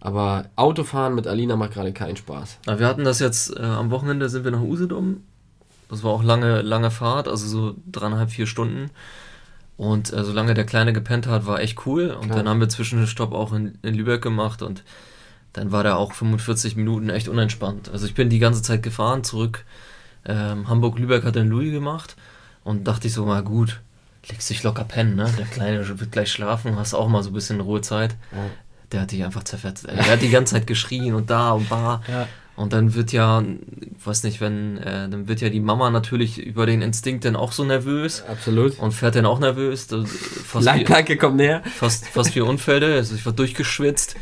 Aber 0.00 0.46
Autofahren 0.56 1.14
mit 1.14 1.26
Alina 1.26 1.56
macht 1.56 1.72
gerade 1.72 1.92
keinen 1.92 2.16
Spaß. 2.16 2.58
Na, 2.66 2.78
wir 2.78 2.86
hatten 2.86 3.04
das 3.04 3.20
jetzt, 3.20 3.56
äh, 3.56 3.62
am 3.62 3.90
Wochenende 3.90 4.28
sind 4.28 4.44
wir 4.44 4.50
nach 4.50 4.60
Usedom. 4.60 5.22
Das 5.88 6.02
war 6.02 6.10
auch 6.10 6.22
lange, 6.22 6.60
lange 6.62 6.90
Fahrt, 6.90 7.28
also 7.28 7.46
so 7.46 7.74
dreieinhalb, 7.90 8.30
vier 8.30 8.46
Stunden. 8.46 8.90
Und 9.76 10.12
äh, 10.12 10.22
solange 10.24 10.54
der 10.54 10.66
Kleine 10.66 10.92
gepennt 10.92 11.26
hat, 11.26 11.46
war 11.46 11.60
echt 11.60 11.86
cool. 11.86 12.10
Und 12.10 12.26
Klar. 12.26 12.38
dann 12.38 12.48
haben 12.48 12.60
wir 12.60 12.68
Zwischenstopp 12.68 13.32
auch 13.32 13.52
in, 13.52 13.78
in 13.82 13.94
Lübeck 13.94 14.22
gemacht 14.22 14.62
und 14.62 14.84
dann 15.52 15.72
war 15.72 15.82
der 15.82 15.96
auch 15.96 16.12
45 16.12 16.76
Minuten 16.76 17.10
echt 17.10 17.28
unentspannt. 17.28 17.88
Also 17.88 18.06
ich 18.06 18.14
bin 18.14 18.28
die 18.28 18.40
ganze 18.40 18.62
Zeit 18.62 18.82
gefahren, 18.82 19.24
zurück. 19.24 19.64
Ähm, 20.26 20.68
Hamburg-Lübeck 20.68 21.24
hat 21.24 21.36
den 21.36 21.48
Louis 21.48 21.72
gemacht 21.72 22.16
und 22.62 22.86
dachte 22.88 23.06
ich 23.06 23.14
so, 23.14 23.24
mal 23.24 23.42
gut, 23.42 23.80
legst 24.28 24.48
dich 24.50 24.62
locker 24.62 24.84
pennen, 24.84 25.16
ne? 25.16 25.32
Der 25.38 25.46
Kleine 25.46 25.86
wird 26.00 26.12
gleich 26.12 26.30
schlafen, 26.32 26.76
hast 26.76 26.94
auch 26.94 27.08
mal 27.08 27.22
so 27.22 27.30
ein 27.30 27.34
bisschen 27.34 27.60
Ruhezeit. 27.60 28.16
Der 28.92 29.00
hat 29.02 29.10
dich 29.12 29.24
einfach 29.24 29.44
zerfetzt. 29.44 29.86
Der 29.88 30.06
hat 30.06 30.22
die 30.22 30.30
ganze 30.30 30.54
Zeit 30.54 30.66
geschrien 30.66 31.14
und 31.14 31.30
da 31.30 31.52
und 31.52 31.70
da. 31.70 32.02
Ja. 32.08 32.28
Und 32.56 32.72
dann 32.72 32.94
wird 32.94 33.10
ja, 33.10 33.42
weiß 34.04 34.22
nicht, 34.22 34.40
wenn, 34.40 34.78
äh, 34.78 35.08
dann 35.08 35.26
wird 35.26 35.40
ja 35.40 35.48
die 35.48 35.58
Mama 35.58 35.90
natürlich 35.90 36.38
über 36.38 36.66
den 36.66 36.82
Instinkt 36.82 37.24
dann 37.24 37.34
auch 37.34 37.50
so 37.50 37.64
nervös 37.64 38.22
Absolut. 38.30 38.78
und 38.78 38.92
fährt 38.92 39.16
dann 39.16 39.26
auch 39.26 39.40
nervös. 39.40 39.88
Fast 40.46 40.64
Leitplanke 40.64 41.16
kommt 41.16 41.34
näher. 41.36 41.62
fast, 41.64 42.06
fast 42.06 42.32
wie 42.36 42.42
Unfälle. 42.42 42.94
Also 42.94 43.16
ich 43.16 43.26
war 43.26 43.32
durchgeschwitzt, 43.32 44.14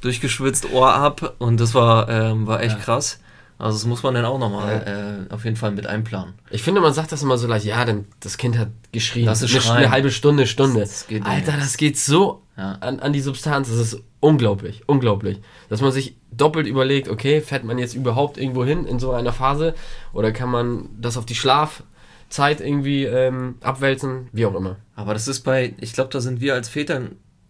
durchgeschwitzt, 0.00 0.72
Ohr 0.72 0.92
ab 0.92 1.34
und 1.38 1.60
das 1.60 1.72
war, 1.74 2.08
ähm, 2.08 2.48
war 2.48 2.60
echt 2.62 2.78
Ja. 2.78 2.82
krass. 2.84 3.20
Also 3.58 3.76
das 3.76 3.86
muss 3.86 4.04
man 4.04 4.14
dann 4.14 4.24
auch 4.24 4.38
nochmal 4.38 5.26
äh, 5.30 5.34
auf 5.34 5.44
jeden 5.44 5.56
Fall 5.56 5.72
mit 5.72 5.86
einplanen. 5.86 6.34
Ich 6.50 6.62
finde, 6.62 6.80
man 6.80 6.92
sagt 6.94 7.10
das 7.10 7.22
immer 7.24 7.36
so 7.38 7.48
leicht, 7.48 7.64
ja, 7.66 7.84
denn 7.84 8.04
das 8.20 8.38
Kind 8.38 8.56
hat 8.56 8.68
geschrien. 8.92 9.26
Lass 9.26 9.42
es 9.42 9.68
eine, 9.68 9.78
eine 9.78 9.90
halbe 9.90 10.10
Stunde, 10.12 10.46
Stunde. 10.46 10.80
Das 10.80 11.08
geht 11.08 11.26
Alter, 11.26 11.52
das 11.58 11.76
geht 11.76 11.98
so 11.98 12.42
Ja. 12.56 12.72
an, 12.80 13.00
an 13.00 13.12
die 13.12 13.20
Substanz. 13.20 13.68
Das 13.68 13.78
ist 13.78 14.00
unglaublich, 14.20 14.82
unglaublich. 14.86 15.40
Dass 15.68 15.80
man 15.80 15.90
sich 15.90 16.16
doppelt 16.30 16.68
überlegt, 16.68 17.08
okay, 17.08 17.40
fährt 17.40 17.64
man 17.64 17.78
jetzt 17.78 17.94
überhaupt 17.94 18.38
irgendwo 18.38 18.64
hin 18.64 18.84
in 18.86 19.00
so 19.00 19.10
einer 19.10 19.32
Phase? 19.32 19.74
Oder 20.12 20.30
kann 20.30 20.50
man 20.50 20.88
das 21.00 21.16
auf 21.16 21.26
die 21.26 21.34
Schlafzeit 21.34 22.60
irgendwie 22.60 23.04
ähm, 23.06 23.56
abwälzen? 23.60 24.28
Wie 24.32 24.46
auch 24.46 24.54
immer. 24.54 24.76
Aber 24.94 25.14
das 25.14 25.26
ist 25.28 25.40
bei, 25.40 25.74
ich 25.80 25.92
glaube, 25.94 26.10
da 26.12 26.20
sind 26.20 26.40
wir 26.40 26.54
als 26.54 26.68
Väter 26.68 27.00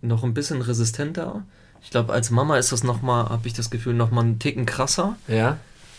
noch 0.01 0.25
ein 0.25 0.33
bisschen 0.35 0.63
resistenter. 0.63 1.45
Ich 1.83 1.91
glaube, 1.91 2.13
als 2.13 2.31
Mama 2.31 2.57
ist 2.57 2.73
das 2.73 2.83
nochmal, 2.83 3.29
habe 3.29 3.47
ich 3.47 3.53
das 3.53 3.71
Gefühl, 3.71 3.95
nochmal 3.95 4.25
einen 4.25 4.39
Ticken 4.39 4.65
krasser. 4.67 5.17
Ja? 5.29 5.59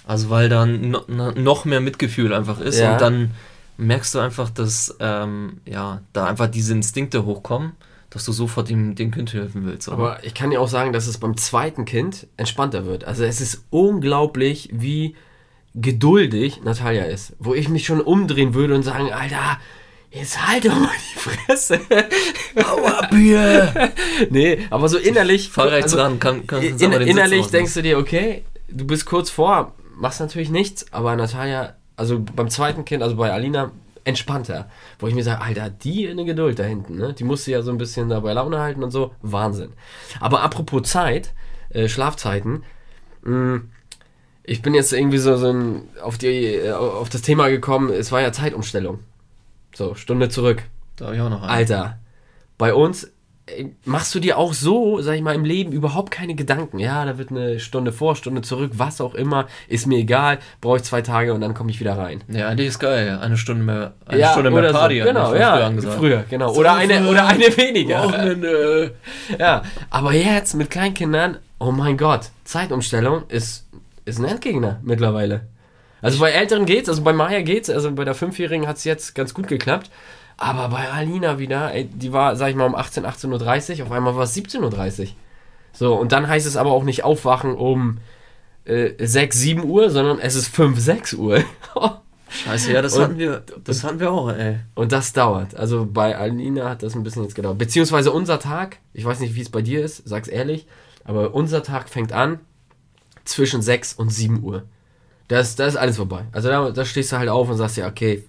Also 0.10 0.32
weil 0.32 0.50
dann 0.50 0.90
no, 0.90 1.04
noch 1.36 1.66
mehr 1.66 1.82
Mitgefühl 1.82 2.34
einfach 2.34 2.60
ist 2.60 2.80
Ja. 2.80 2.94
und 2.94 3.02
dann 3.02 3.30
merkst 3.78 4.16
du 4.16 4.20
einfach, 4.20 4.50
dass 4.50 4.98
ähm, 5.00 5.62
ja, 5.66 6.02
da 6.14 6.26
einfach 6.26 6.48
diese 6.48 6.74
Instinkte 6.74 7.26
hochkommen, 7.26 7.74
dass 8.10 8.26
du 8.26 8.32
sofort 8.32 8.70
dem, 8.70 8.96
dem 8.96 9.12
Kind 9.12 9.34
helfen 9.34 9.68
willst. 9.68 9.88
Oder? 9.88 9.98
Aber 9.98 10.24
ich 10.24 10.34
kann 10.34 10.50
dir 10.50 10.62
auch 10.62 10.68
sagen, 10.68 10.94
dass 10.94 11.06
es 11.06 11.20
beim 11.20 11.38
zweiten 11.38 11.86
Kind 11.86 12.26
entspannter 12.38 12.88
wird. 12.88 13.04
Also 13.04 13.24
es 13.24 13.40
ist 13.40 13.66
unglaublich, 13.70 14.70
wie 14.74 15.16
geduldig 15.76 16.64
Natalia 16.64 17.04
ist. 17.04 17.36
Wo 17.38 17.54
ich 17.54 17.70
mich 17.70 17.86
schon 17.86 18.02
umdrehen 18.02 18.56
würde 18.56 18.74
und 18.74 18.82
sagen, 18.82 19.14
Alter, 19.14 19.60
jetzt 20.10 20.48
halt 20.48 20.66
doch 20.66 20.80
mal 20.80 20.90
die 21.14 21.20
Fresse. 21.20 21.82
Hier! 23.12 23.92
nee, 24.32 24.66
aber 24.72 24.90
so 24.90 24.98
innerlich. 24.98 25.50
Fahr 25.50 25.70
rechts 25.70 25.96
ran, 25.96 26.20
kann, 26.20 26.48
kann, 26.48 26.64
in, 26.64 26.80
innerlich 26.80 27.46
denkst 27.46 27.76
du 27.76 27.84
dir, 27.84 28.00
okay, 28.00 28.44
du 28.70 28.88
bist 28.88 29.06
kurz 29.06 29.30
vor, 29.30 29.76
machst 30.00 30.20
natürlich 30.20 30.50
nichts, 30.50 30.92
aber 30.92 31.16
Natalia, 31.16 31.76
also 31.96 32.20
beim 32.20 32.50
zweiten 32.50 32.86
Kind, 32.86 33.04
also 33.04 33.16
bei 33.16 33.32
Alina, 33.32 33.72
entspannter. 34.06 34.70
Wo 34.98 35.08
ich 35.08 35.14
mir 35.14 35.24
sage, 35.24 35.42
Alter, 35.42 35.70
die 35.70 36.08
eine 36.08 36.26
Geduld 36.26 36.58
da 36.58 36.64
hinten, 36.64 36.96
ne? 36.98 37.14
Die 37.14 37.24
musst 37.24 37.46
du 37.46 37.52
ja 37.52 37.62
so 37.62 37.72
ein 37.72 37.78
bisschen 37.78 38.10
dabei 38.10 38.34
Laune 38.34 38.60
halten 38.60 38.84
und 38.84 38.92
so. 38.92 39.14
Wahnsinn. 39.22 39.74
Aber 40.20 40.42
apropos 40.42 40.84
Zeit, 40.84 41.34
äh, 41.70 41.88
Schlafzeiten, 41.88 42.64
mh, 43.24 43.62
ich 44.44 44.62
bin 44.62 44.74
jetzt 44.74 44.94
irgendwie 44.94 45.20
so, 45.20 45.36
so 45.38 45.52
ein, 45.52 45.90
auf, 46.02 46.18
die, 46.18 46.56
äh, 46.56 46.72
auf 46.72 47.10
das 47.10 47.22
Thema 47.22 47.50
gekommen, 47.50 47.92
es 47.92 48.12
war 48.12 48.22
ja 48.22 48.32
Zeitumstellung. 48.32 49.00
So, 49.76 49.94
Stunde 49.96 50.30
zurück. 50.30 50.64
Da 50.96 51.06
habe 51.06 51.16
ich 51.16 51.22
auch 51.22 51.30
noch 51.30 51.44
einen. 51.44 51.52
Alter, 51.52 52.00
bei 52.58 52.74
uns 52.74 53.12
machst 53.86 54.14
du 54.16 54.20
dir 54.20 54.38
auch 54.38 54.54
so, 54.54 55.02
sag 55.02 55.16
ich 55.16 55.22
mal, 55.22 55.36
im 55.36 55.46
Leben 55.46 55.72
überhaupt 55.72 56.12
keine 56.12 56.36
Gedanken. 56.36 56.80
Ja, 56.80 57.06
da 57.06 57.18
wird 57.18 57.32
eine 57.32 57.60
Stunde 57.60 57.92
vor, 57.92 58.16
Stunde 58.16 58.42
zurück, 58.42 58.72
was 58.76 59.02
auch 59.02 59.16
immer, 59.16 59.48
ist 59.68 59.88
mir 59.88 59.98
egal, 60.00 60.40
brauche 60.62 60.78
ich 60.78 60.84
zwei 60.84 61.02
Tage 61.02 61.34
und 61.34 61.42
dann 61.42 61.54
komme 61.54 61.72
ich 61.72 61.80
wieder 61.80 61.98
rein. 61.98 62.24
Ja, 62.28 62.50
eigentlich 62.50 62.68
ist 62.68 62.80
geil. 62.80 63.20
Eine 63.22 63.38
Stunde 63.38 63.64
mehr, 63.64 63.94
eine 64.06 64.28
Stunde 64.28 64.52
mehr 64.52 64.72
Party. 64.72 65.00
so. 65.00 65.06
Genau, 65.06 65.36
ja, 65.36 65.56
früher 65.56 65.66
angesagt. 65.66 65.98
früher, 65.98 66.24
genau. 66.30 66.54
Oder 66.54 66.76
eine, 66.76 67.08
oder 67.08 67.28
eine 67.28 67.58
weniger. 67.58 68.04
Wochenende. 68.04 68.96
Ja, 69.38 69.64
aber 69.90 70.14
jetzt 70.14 70.56
mit 70.56 70.70
Kleinkindern, 70.70 71.38
oh 71.60 71.72
mein 71.72 71.98
Gott, 71.98 72.32
Zeitumstellung 72.44 73.24
ist, 73.30 73.68
ist 74.06 74.20
ein 74.20 74.26
Endgegner 74.26 74.80
mittlerweile. 74.84 75.42
Also 76.02 76.20
bei 76.20 76.32
Älteren 76.32 76.66
geht's, 76.66 76.90
also 76.90 77.04
bei 77.04 77.14
Maya 77.14 77.42
geht's, 77.42 77.70
also 77.70 77.92
bei 77.92 78.06
der 78.06 78.16
Fünfjährigen 78.16 78.68
hat's 78.68 78.84
jetzt 78.84 79.16
ganz 79.16 79.34
gut 79.34 79.48
geklappt. 79.48 79.90
Aber 80.42 80.70
bei 80.70 80.90
Alina 80.90 81.38
wieder, 81.38 81.74
ey, 81.74 81.84
die 81.86 82.14
war, 82.14 82.36
sag 82.38 82.50
ich 82.50 82.56
mal, 82.56 82.66
um 82.66 82.76
18, 82.76 83.06
18.30 83.06 83.80
Uhr, 83.80 83.86
auf 83.88 83.92
einmal 83.92 84.16
war 84.16 84.24
es 84.24 84.36
17.30 84.36 85.02
Uhr. 85.02 85.08
So, 85.74 85.96
und 85.96 86.12
dann 86.14 86.28
heißt 86.28 86.48
es 86.48 86.56
aber 86.56 86.72
auch 86.72 86.84
nicht 86.84 87.04
aufwachen 87.04 87.56
um 87.56 87.98
äh, 88.64 88.92
6, 89.06 89.38
7 89.38 89.64
Uhr, 89.66 89.90
sondern 89.90 90.20
es 90.20 90.36
ist 90.36 90.48
5, 90.48 90.80
6 90.80 91.14
Uhr. 91.16 91.44
Scheiße, 92.30 92.72
ja, 92.72 92.82
das 92.82 92.96
Und- 92.96 93.04
hatten 93.04 93.18
wir, 93.18 93.44
das 93.66 93.84
hatten 93.84 94.00
wir 94.00 94.12
auch, 94.12 94.30
ey. 94.32 94.60
Und 94.76 94.92
das 94.94 95.12
dauert. 95.14 95.56
Also 95.56 95.86
bei 95.92 96.16
Alina 96.18 96.70
hat 96.70 96.84
das 96.84 96.96
ein 96.96 97.04
bisschen 97.04 97.24
jetzt 97.24 97.36
gedauert. 97.36 97.58
Beziehungsweise 97.58 98.12
unser 98.12 98.40
Tag, 98.40 98.78
ich 98.94 99.04
weiß 99.04 99.20
nicht, 99.20 99.36
wie 99.36 99.42
es 99.42 99.50
bei 99.50 99.62
dir 99.62 99.84
ist, 99.84 100.08
sag's 100.08 100.28
ehrlich, 100.30 100.68
aber 101.04 101.34
unser 101.34 101.64
Tag 101.64 101.90
fängt 101.90 102.14
an 102.14 102.40
zwischen 103.26 103.62
6 103.62 103.94
und 103.94 104.10
7 104.12 104.42
Uhr. 104.44 104.64
Das, 105.28 105.56
das 105.56 105.74
ist 105.74 105.76
alles 105.80 105.98
vorbei. 105.98 106.26
Also 106.32 106.48
da, 106.50 106.70
da 106.72 106.86
stehst 106.86 107.12
du 107.12 107.18
halt 107.18 107.30
auf 107.30 107.50
und 107.50 107.58
sagst 107.58 107.78
ja, 107.78 107.88
okay, 107.88 108.24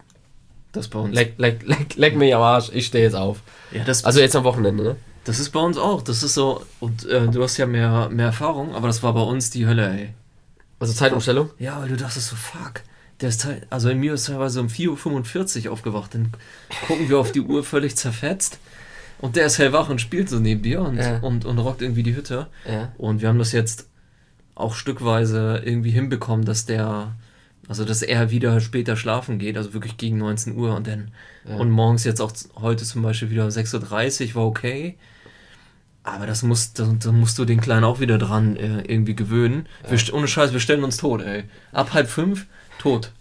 Das 0.72 0.88
bei 0.88 0.98
uns. 0.98 1.14
leck, 1.14 1.34
leck, 1.38 1.62
leck, 1.66 1.96
leck 1.96 2.16
mich 2.16 2.34
am 2.34 2.42
Arsch, 2.42 2.70
ich 2.72 2.86
stehe 2.86 3.04
jetzt 3.04 3.14
auf. 3.16 3.42
Ja, 3.72 3.82
das, 3.84 4.04
Also 4.04 4.20
jetzt 4.20 4.36
am 4.36 4.44
Wochenende, 4.44 4.82
ne? 4.84 4.96
das 5.24 5.38
ist 5.38 5.50
bei 5.50 5.60
uns 5.60 5.76
auch. 5.78 6.02
Das 6.02 6.22
ist 6.22 6.34
so, 6.34 6.64
und 6.80 7.04
äh, 7.06 7.26
du 7.28 7.42
hast 7.42 7.56
ja 7.56 7.66
mehr, 7.66 8.08
mehr 8.10 8.26
Erfahrung, 8.26 8.74
aber 8.74 8.86
das 8.86 9.02
war 9.02 9.12
bei 9.14 9.22
uns 9.22 9.50
die 9.50 9.66
Hölle, 9.66 9.88
ey. 9.90 10.08
Also 10.78 10.92
Zeitumstellung? 10.94 11.50
Ja, 11.58 11.80
weil 11.80 11.88
du 11.88 11.96
dachtest 11.96 12.28
so, 12.28 12.36
fuck. 12.36 12.82
Der 13.20 13.28
ist 13.28 13.46
also 13.68 13.90
in 13.90 13.98
mir 13.98 14.14
ist 14.14 14.26
teilweise 14.28 14.60
um 14.62 14.68
4.45 14.68 15.66
Uhr 15.66 15.72
aufgewacht. 15.72 16.14
Dann 16.14 16.32
gucken 16.86 17.10
wir 17.10 17.18
auf 17.18 17.32
die 17.32 17.42
Uhr 17.42 17.62
völlig 17.64 17.94
zerfetzt. 17.96 18.58
Und 19.18 19.36
der 19.36 19.44
ist 19.44 19.58
hellwach 19.58 19.90
und 19.90 20.00
spielt 20.00 20.30
so 20.30 20.38
neben 20.38 20.62
dir 20.62 20.80
und, 20.80 20.96
Ja. 20.96 21.18
und, 21.18 21.44
und 21.44 21.58
rockt 21.58 21.82
irgendwie 21.82 22.02
die 22.02 22.16
Hütte. 22.16 22.46
Ja. 22.66 22.92
Und 22.96 23.20
wir 23.20 23.28
haben 23.28 23.38
das 23.38 23.52
jetzt 23.52 23.88
auch 24.54 24.74
stückweise 24.74 25.60
irgendwie 25.62 25.90
hinbekommen, 25.90 26.46
dass 26.46 26.64
der, 26.64 27.12
also 27.70 27.84
dass 27.84 28.02
er 28.02 28.30
wieder 28.30 28.60
später 28.60 28.96
schlafen 28.96 29.38
geht, 29.38 29.56
also 29.56 29.72
wirklich 29.72 29.96
gegen 29.96 30.18
19 30.18 30.56
Uhr 30.56 30.74
und 30.74 30.86
dann 30.86 31.12
Ja. 31.48 31.54
und 31.56 31.70
morgens 31.70 32.04
jetzt 32.04 32.20
auch 32.20 32.32
heute 32.60 32.84
zum 32.84 33.00
Beispiel 33.02 33.30
wieder 33.30 33.46
6.30 33.46 34.30
Uhr 34.30 34.34
war 34.34 34.46
okay. 34.46 34.98
Aber 36.02 36.26
das 36.26 36.42
muss, 36.42 36.72
da, 36.72 36.92
da 36.98 37.12
musst 37.12 37.38
du 37.38 37.44
den 37.44 37.60
Kleinen 37.60 37.84
auch 37.84 38.00
wieder 38.00 38.18
dran 38.18 38.56
äh, 38.56 38.80
irgendwie 38.82 39.14
gewöhnen. 39.14 39.66
Wir, 39.88 39.98
st- 39.98 40.12
ohne 40.12 40.26
Scheiß, 40.28 40.52
wir 40.52 40.60
stellen 40.60 40.82
uns 40.82 40.96
tot, 40.96 41.22
ey. 41.22 41.44
Ab 41.72 41.92
halb 41.92 42.08
fünf, 42.08 42.46
tot. 42.78 43.12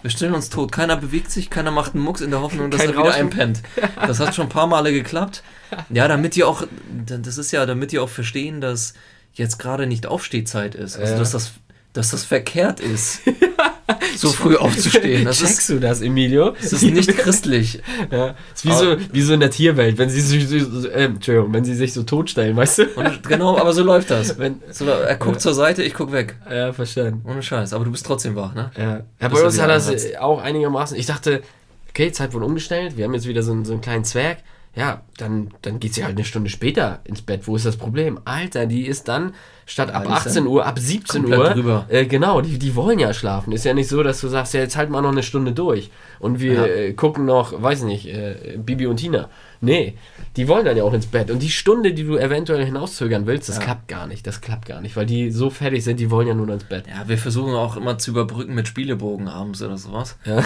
Wir 0.00 0.10
stellen 0.10 0.32
uns 0.34 0.48
tot. 0.48 0.72
Keiner 0.72 0.96
bewegt 0.96 1.30
sich, 1.30 1.50
keiner 1.50 1.70
macht 1.70 1.94
einen 1.94 2.02
Mucks 2.02 2.22
in 2.22 2.30
der 2.30 2.40
Hoffnung, 2.40 2.70
dass 2.70 2.80
Kein 2.80 2.90
er 2.90 2.94
wieder 2.96 3.04
Rauschen. 3.10 3.20
einpennt. 3.20 3.62
Das 4.06 4.20
hat 4.20 4.34
schon 4.34 4.46
ein 4.46 4.50
paar 4.50 4.66
Male 4.66 4.92
geklappt. 4.92 5.42
Ja, 5.90 6.08
damit 6.08 6.34
die 6.34 6.44
auch, 6.44 6.66
das 7.06 7.36
ist 7.38 7.52
ja, 7.52 7.66
damit 7.66 7.92
die 7.92 7.98
auch 7.98 8.08
verstehen, 8.08 8.60
dass 8.62 8.94
jetzt 9.34 9.58
gerade 9.58 9.86
nicht 9.86 10.06
Aufstehzeit 10.06 10.74
ist. 10.74 10.96
Also, 10.96 11.12
Ja. 11.12 11.18
dass 11.18 11.32
das, 11.32 11.52
dass 11.92 12.10
das 12.10 12.24
verkehrt 12.24 12.80
ist, 12.80 13.20
so 14.16 14.30
früh 14.30 14.56
aufzustehen. 14.56 15.24
Das 15.24 15.38
Checkst 15.38 15.58
ist, 15.58 15.68
du 15.70 15.80
das, 15.80 16.00
Emilio? 16.00 16.50
das 16.60 16.72
ist 16.72 16.82
nicht 16.82 17.16
christlich. 17.18 17.82
Ja. 18.10 18.34
Ist 18.54 18.64
wie 18.64 18.72
so, 18.72 18.96
wie 19.12 19.22
so 19.22 19.34
in 19.34 19.40
der 19.40 19.50
Tierwelt, 19.50 19.98
wenn 19.98 20.08
sie 20.08 20.20
sich 20.20 20.48
so, 20.48 20.88
äh, 20.88 21.04
Entschuldigung, 21.04 21.52
wenn 21.52 21.64
sie 21.64 21.74
sich 21.74 21.92
so 21.92 22.02
totstellen, 22.02 22.56
weißt 22.56 22.78
du? 22.78 22.84
Und 22.96 23.22
genau, 23.24 23.58
aber 23.58 23.72
so 23.72 23.82
läuft 23.82 24.10
das. 24.10 24.38
Wenn, 24.38 24.62
So, 24.70 24.86
er 24.86 25.16
guckt 25.16 25.40
zur 25.40 25.54
Seite, 25.54 25.82
ich 25.82 25.94
guck 25.94 26.12
weg. 26.12 26.36
ja, 26.50 26.72
verstanden. 26.72 27.22
Ohne 27.28 27.42
Scheiß. 27.42 27.72
Aber 27.72 27.84
du 27.84 27.90
bist 27.90 28.06
trotzdem 28.06 28.36
wach, 28.36 28.54
ne? 28.54 28.70
Ja, 28.76 29.02
ja 29.20 29.28
bei 29.28 29.42
uns 29.42 29.60
hat 29.60 29.68
das 29.68 29.92
auch 30.18 30.40
einigermaßen. 30.40 30.96
Ich 30.96 31.06
dachte, 31.06 31.42
okay, 31.90 32.10
Zeit 32.12 32.32
wurde 32.32 32.46
umgestellt, 32.46 32.96
wir 32.96 33.04
haben 33.04 33.14
jetzt 33.14 33.26
wieder 33.26 33.42
so 33.42 33.54
so 33.64 33.72
einen 33.72 33.80
kleinen 33.80 34.04
Zwerg. 34.04 34.38
Ja, 34.76 35.02
dann, 35.18 35.50
dann 35.62 35.78
geht 35.78 35.94
sie 35.94 36.02
halt 36.04 36.16
eine 36.16 36.24
Stunde 36.24 36.50
später 36.50 36.98
ins 37.04 37.22
Bett. 37.22 37.46
Wo 37.46 37.54
ist 37.54 37.64
das 37.64 37.76
Problem? 37.76 38.18
Alter, 38.24 38.66
die 38.66 38.86
ist 38.86 39.06
dann 39.06 39.32
statt 39.66 39.92
ab 39.94 40.02
die 40.04 40.12
ist 40.12 40.26
18 40.26 40.46
Uhr, 40.48 40.66
ab 40.66 40.78
17 40.78 41.22
komplett 41.22 41.38
Uhr. 41.40 41.50
drüber. 41.50 41.86
Äh, 41.88 42.06
genau, 42.06 42.40
die, 42.40 42.58
die 42.58 42.74
wollen 42.74 42.98
ja 42.98 43.14
schlafen. 43.14 43.52
Ist 43.52 43.64
ja 43.64 43.72
nicht 43.72 43.88
so, 43.88 44.02
dass 44.02 44.20
du 44.20 44.26
sagst, 44.28 44.52
ja, 44.52 44.60
jetzt 44.60 44.76
halten 44.76 44.92
wir 44.92 45.00
noch 45.00 45.12
eine 45.12 45.22
Stunde 45.22 45.52
durch. 45.52 45.90
Und 46.18 46.40
wir 46.40 46.52
Ja. 46.54 46.66
äh, 46.66 46.92
gucken 46.92 47.24
noch, 47.24 47.62
weiß 47.62 47.82
nicht, 47.84 48.08
äh, 48.08 48.58
Bibi 48.58 48.86
und 48.88 48.96
Tina. 48.96 49.30
Nee, 49.60 49.94
die 50.36 50.48
wollen 50.48 50.64
dann 50.64 50.76
ja 50.76 50.82
auch 50.82 50.92
ins 50.92 51.06
Bett. 51.06 51.30
Und 51.30 51.40
die 51.40 51.50
Stunde, 51.50 51.94
die 51.94 52.02
du 52.04 52.16
eventuell 52.18 52.64
hinauszögern 52.64 53.26
willst, 53.26 53.48
das 53.48 53.58
Ja. 53.58 53.62
klappt 53.62 53.86
gar 53.88 54.08
nicht. 54.08 54.26
Das 54.26 54.40
klappt 54.40 54.66
gar 54.66 54.80
nicht, 54.80 54.96
weil 54.96 55.06
die 55.06 55.30
so 55.30 55.50
fertig 55.50 55.84
sind, 55.84 56.00
die 56.00 56.10
wollen 56.10 56.26
ja 56.26 56.34
nur 56.34 56.48
ins 56.48 56.64
Bett. 56.64 56.84
Ja, 56.88 57.08
wir 57.08 57.16
versuchen 57.16 57.54
auch 57.54 57.76
immer 57.76 57.96
zu 57.96 58.10
überbrücken 58.10 58.54
mit 58.56 58.66
Spielebogen 58.66 59.28
abends 59.28 59.62
oder 59.62 59.78
sowas. 59.78 60.16
Ja. 60.24 60.42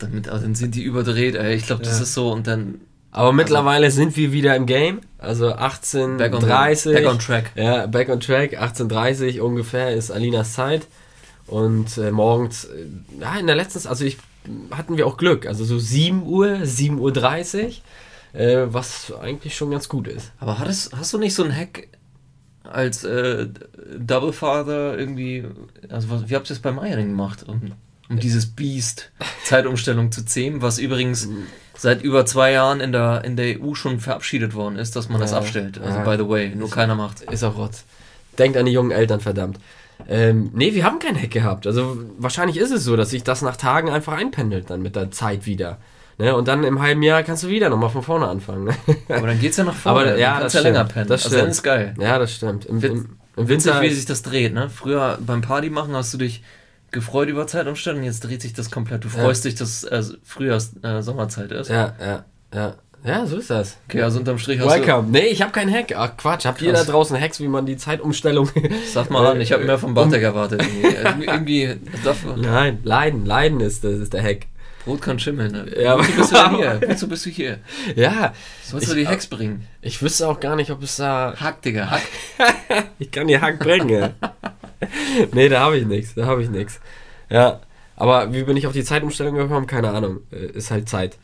Damit, 0.00 0.28
also 0.30 0.44
dann 0.44 0.54
sind 0.54 0.74
die 0.74 0.82
überdreht, 0.82 1.34
ey. 1.34 1.54
Ich 1.54 1.66
glaube, 1.66 1.84
das 1.84 2.00
ist 2.00 2.14
so 2.14 2.32
und 2.32 2.46
dann 2.46 2.80
Aber 3.16 3.32
mittlerweile 3.32 3.90
sind 3.90 4.14
wir 4.18 4.30
wieder 4.32 4.54
im 4.56 4.66
Game. 4.66 5.00
Also 5.16 5.46
back 5.46 6.34
on, 6.34 6.42
18.30 6.44 6.92
back 6.92 7.06
on 7.06 7.18
track. 7.18 7.50
Ja, 7.54 7.86
back 7.86 8.10
on 8.10 8.20
track. 8.20 8.60
18.30 8.60 9.40
ungefähr 9.40 9.94
ist 9.94 10.10
Alinas 10.10 10.52
Zeit. 10.52 10.86
Und 11.46 11.96
äh, 11.96 12.10
morgens, 12.10 12.66
äh, 12.66 12.84
ja, 13.18 13.38
in 13.38 13.46
der 13.46 13.56
letzten, 13.56 13.88
also 13.88 14.04
ich 14.04 14.18
hatten 14.70 14.98
wir 14.98 15.06
auch 15.06 15.16
Glück. 15.16 15.46
Also 15.46 15.64
so 15.64 15.78
7 15.78 16.24
Uhr, 16.24 16.46
7.30 16.62 17.80
Uhr, 18.34 18.38
äh, 18.38 18.74
was 18.74 19.10
eigentlich 19.18 19.56
schon 19.56 19.70
ganz 19.70 19.88
gut 19.88 20.08
ist. 20.08 20.32
Aber 20.38 20.58
hattest, 20.58 20.94
hast 20.94 21.14
du 21.14 21.18
nicht 21.18 21.32
so 21.32 21.42
einen 21.42 21.56
Hack 21.56 21.88
als 22.64 23.02
äh, 23.04 23.46
Double 23.98 24.34
Father 24.34 24.98
irgendwie, 24.98 25.42
also 25.88 26.10
was, 26.10 26.28
wie 26.28 26.34
habt 26.34 26.50
ihr 26.50 26.54
das 26.54 26.58
beim 26.58 26.78
Eiering 26.78 27.08
gemacht, 27.08 27.46
um, 27.48 27.72
um 28.10 28.18
dieses 28.18 28.44
Beast 28.44 29.10
Zeitumstellung 29.44 30.12
zu 30.12 30.22
zähmen, 30.22 30.60
was 30.60 30.78
übrigens 30.78 31.30
seit 31.76 32.02
über 32.02 32.26
zwei 32.26 32.52
Jahren 32.52 32.80
in 32.80 32.92
der, 32.92 33.24
in 33.24 33.36
der 33.36 33.60
EU 33.60 33.74
schon 33.74 34.00
verabschiedet 34.00 34.54
worden 34.54 34.76
ist, 34.76 34.96
dass 34.96 35.08
man 35.08 35.20
das 35.20 35.32
Ja, 35.32 35.38
abstellt. 35.38 35.80
Also 35.80 35.98
ja. 35.98 36.04
by 36.04 36.22
the 36.22 36.28
way, 36.28 36.52
nur 36.54 36.70
keiner 36.70 36.94
macht. 36.94 37.22
Ist 37.22 37.44
auch 37.44 37.56
Rotz. 37.56 37.84
Denkt 38.38 38.56
an 38.56 38.66
die 38.66 38.72
jungen 38.72 38.90
Eltern, 38.90 39.20
verdammt. 39.20 39.58
Ähm, 40.08 40.50
nee, 40.54 40.74
wir 40.74 40.84
haben 40.84 40.98
keinen 40.98 41.20
Hack 41.20 41.30
gehabt. 41.30 41.66
Also 41.66 41.98
wahrscheinlich 42.18 42.58
ist 42.58 42.70
es 42.70 42.84
so, 42.84 42.96
dass 42.96 43.10
sich 43.10 43.24
das 43.24 43.42
nach 43.42 43.56
Tagen 43.56 43.90
einfach 43.90 44.12
einpendelt 44.12 44.70
dann 44.70 44.82
mit 44.82 44.96
der 44.96 45.10
Zeit 45.10 45.46
wieder. 45.46 45.78
Ne? 46.18 46.34
Und 46.34 46.48
dann 46.48 46.64
im 46.64 46.80
halben 46.80 47.02
Jahr 47.02 47.22
kannst 47.22 47.42
du 47.44 47.48
wieder 47.48 47.68
nochmal 47.68 47.90
von 47.90 48.02
vorne 48.02 48.26
anfangen. 48.28 48.64
Ne? 48.64 48.74
Aber 49.08 49.26
dann 49.26 49.40
geht's 49.40 49.56
ja 49.56 49.64
nach 49.64 49.74
vorne. 49.74 50.00
Aber, 50.00 50.18
ja, 50.18 50.32
dann 50.32 50.40
kannst 50.40 50.54
das 50.54 50.62
ja 50.62 50.68
länger 50.68 50.80
stimmt. 50.80 50.92
pennen. 50.94 51.08
Das 51.08 51.24
also 51.24 51.36
dann 51.36 51.44
stimmt. 51.44 51.52
ist 51.52 51.62
geil. 51.62 51.94
Ja, 51.98 52.18
das 52.18 52.34
stimmt. 52.34 52.64
Im, 52.66 52.82
im, 52.82 53.08
im 53.36 53.48
Witzig, 53.48 53.72
Winter. 53.72 53.82
wie 53.82 53.90
sich 53.90 54.06
das 54.06 54.22
dreht, 54.22 54.54
ne? 54.54 54.70
Früher 54.70 55.18
beim 55.20 55.42
Party 55.42 55.70
machen 55.70 55.94
hast 55.94 56.12
du 56.14 56.18
dich 56.18 56.42
gefreut 56.96 57.28
über 57.28 57.46
Zeitumstellung, 57.46 58.02
jetzt 58.02 58.20
dreht 58.24 58.42
sich 58.42 58.52
das 58.54 58.70
komplett. 58.70 59.04
Du 59.04 59.08
Ja. 59.08 59.22
freust 59.22 59.44
dich, 59.44 59.54
dass 59.54 59.84
äh, 59.84 60.02
Frühjahrs 60.24 60.72
äh, 60.82 61.02
Sommerzeit 61.02 61.52
ist. 61.52 61.68
Ja, 61.70 61.94
ja, 62.00 62.24
ja. 62.52 62.74
Ja, 63.04 63.24
so 63.24 63.36
ist 63.36 63.50
das. 63.50 63.76
Okay, 63.88 64.02
also 64.02 64.18
unterm 64.18 64.36
Strich 64.38 64.58
hast 64.58 64.68
Welcome. 64.68 65.08
Nee, 65.12 65.26
ich 65.26 65.40
habe 65.40 65.52
keinen 65.52 65.72
Hack. 65.72 65.94
Ach 65.96 66.16
Quatsch, 66.16 66.44
habt 66.44 66.60
ihr 66.60 66.72
da 66.72 66.82
draußen 66.82 67.20
Hacks, 67.20 67.38
wie 67.38 67.46
man 67.46 67.64
die 67.64 67.76
Zeitumstellung. 67.76 68.50
du. 68.52 68.60
Sag 68.92 69.10
mal 69.10 69.24
an, 69.26 69.40
ich 69.40 69.52
habe 69.52 69.64
mehr 69.64 69.78
vom 69.78 69.94
Bartek 69.94 70.22
erwartet. 70.22 70.60
Irgendwie, 70.82 71.24
irgendwie 71.26 71.76
Nein, 72.36 72.78
Leiden, 72.82 73.24
Leiden 73.24 73.60
ist, 73.60 73.84
das 73.84 73.92
ist 73.98 74.12
der 74.12 74.24
Hack. 74.24 74.46
Brot 74.84 75.02
kann 75.02 75.18
schimmeln. 75.20 75.52
Ne? 75.52 75.66
Ja, 75.82 75.98
Wozu 75.98 76.12
bist 76.16 76.32
du 76.32 76.36
denn 76.36 76.56
hier? 76.56 76.80
Wozu 76.88 77.08
bist 77.08 77.26
du 77.26 77.30
hier? 77.30 77.58
Ja, 77.94 78.32
Sollst 78.64 78.90
du 78.90 78.94
die 78.94 79.06
Hacks 79.06 79.26
bringen? 79.26 79.66
ich 79.82 80.00
wüsste 80.02 80.26
auch 80.28 80.40
gar 80.40 80.56
nicht, 80.56 80.70
ob 80.72 80.82
es 80.82 80.96
da. 80.96 81.34
Hack, 81.38 81.62
Digga, 81.62 81.90
Hack. 81.90 82.02
Ich 82.98 83.10
kann 83.12 83.26
die 83.28 83.40
Hack 83.40 83.58
bringen. 83.60 84.14
nee, 85.32 85.48
da 85.48 85.60
habe 85.60 85.78
ich 85.78 85.86
nichts. 85.86 86.14
Da 86.14 86.26
habe 86.26 86.42
ich 86.42 86.50
nichts. 86.50 86.80
Ja, 87.28 87.60
aber 87.96 88.32
wie 88.32 88.42
bin 88.42 88.56
ich 88.56 88.66
auf 88.66 88.72
die 88.72 88.84
Zeitumstellung 88.84 89.34
gekommen? 89.34 89.66
Keine 89.66 89.90
Ahnung. 89.90 90.20
Äh, 90.30 90.46
Ist 90.46 90.70
halt 90.70 90.88
Zeit. 90.88 91.18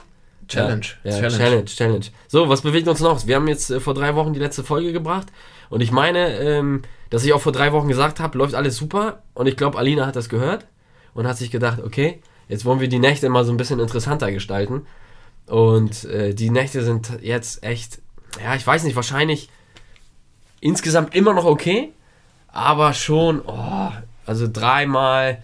Challenge. 0.48 0.86
Ja, 1.04 1.12
Challenge. 1.12 1.36
Challenge, 1.36 1.64
Challenge. 1.64 2.06
So, 2.28 2.48
was 2.48 2.62
bewegt 2.62 2.88
uns 2.88 3.00
noch? 3.00 3.26
Wir 3.26 3.36
haben 3.36 3.48
jetzt 3.48 3.70
äh, 3.70 3.80
vor 3.80 3.94
drei 3.94 4.14
Wochen 4.14 4.32
die 4.32 4.40
letzte 4.40 4.64
Folge 4.64 4.92
gebracht 4.92 5.28
und 5.70 5.80
ich 5.80 5.92
meine, 5.92 6.38
ähm, 6.38 6.82
dass 7.10 7.24
ich 7.24 7.32
auch 7.32 7.40
vor 7.40 7.52
drei 7.52 7.72
Wochen 7.72 7.88
gesagt 7.88 8.20
habe, 8.20 8.36
läuft 8.38 8.54
alles 8.54 8.76
super 8.76 9.22
und 9.34 9.46
ich 9.46 9.56
glaube, 9.56 9.78
Alina 9.78 10.06
hat 10.06 10.16
das 10.16 10.28
gehört 10.28 10.66
und 11.14 11.26
hat 11.26 11.38
sich 11.38 11.50
gedacht, 11.50 11.80
okay, 11.82 12.20
jetzt 12.48 12.64
wollen 12.64 12.80
wir 12.80 12.88
die 12.88 12.98
Nächte 12.98 13.28
mal 13.28 13.44
so 13.44 13.52
ein 13.52 13.56
bisschen 13.56 13.80
interessanter 13.80 14.32
gestalten 14.32 14.86
und 15.46 16.04
äh, 16.04 16.34
die 16.34 16.50
Nächte 16.50 16.82
sind 16.82 17.18
jetzt 17.22 17.62
echt, 17.62 18.00
ja, 18.42 18.54
ich 18.54 18.66
weiß 18.66 18.84
nicht, 18.84 18.96
wahrscheinlich 18.96 19.48
insgesamt 20.60 21.14
immer 21.14 21.34
noch 21.34 21.44
okay, 21.44 21.92
aber 22.52 22.92
schon, 22.92 23.42
oh, 23.46 23.90
also 24.26 24.48
dreimal 24.50 25.42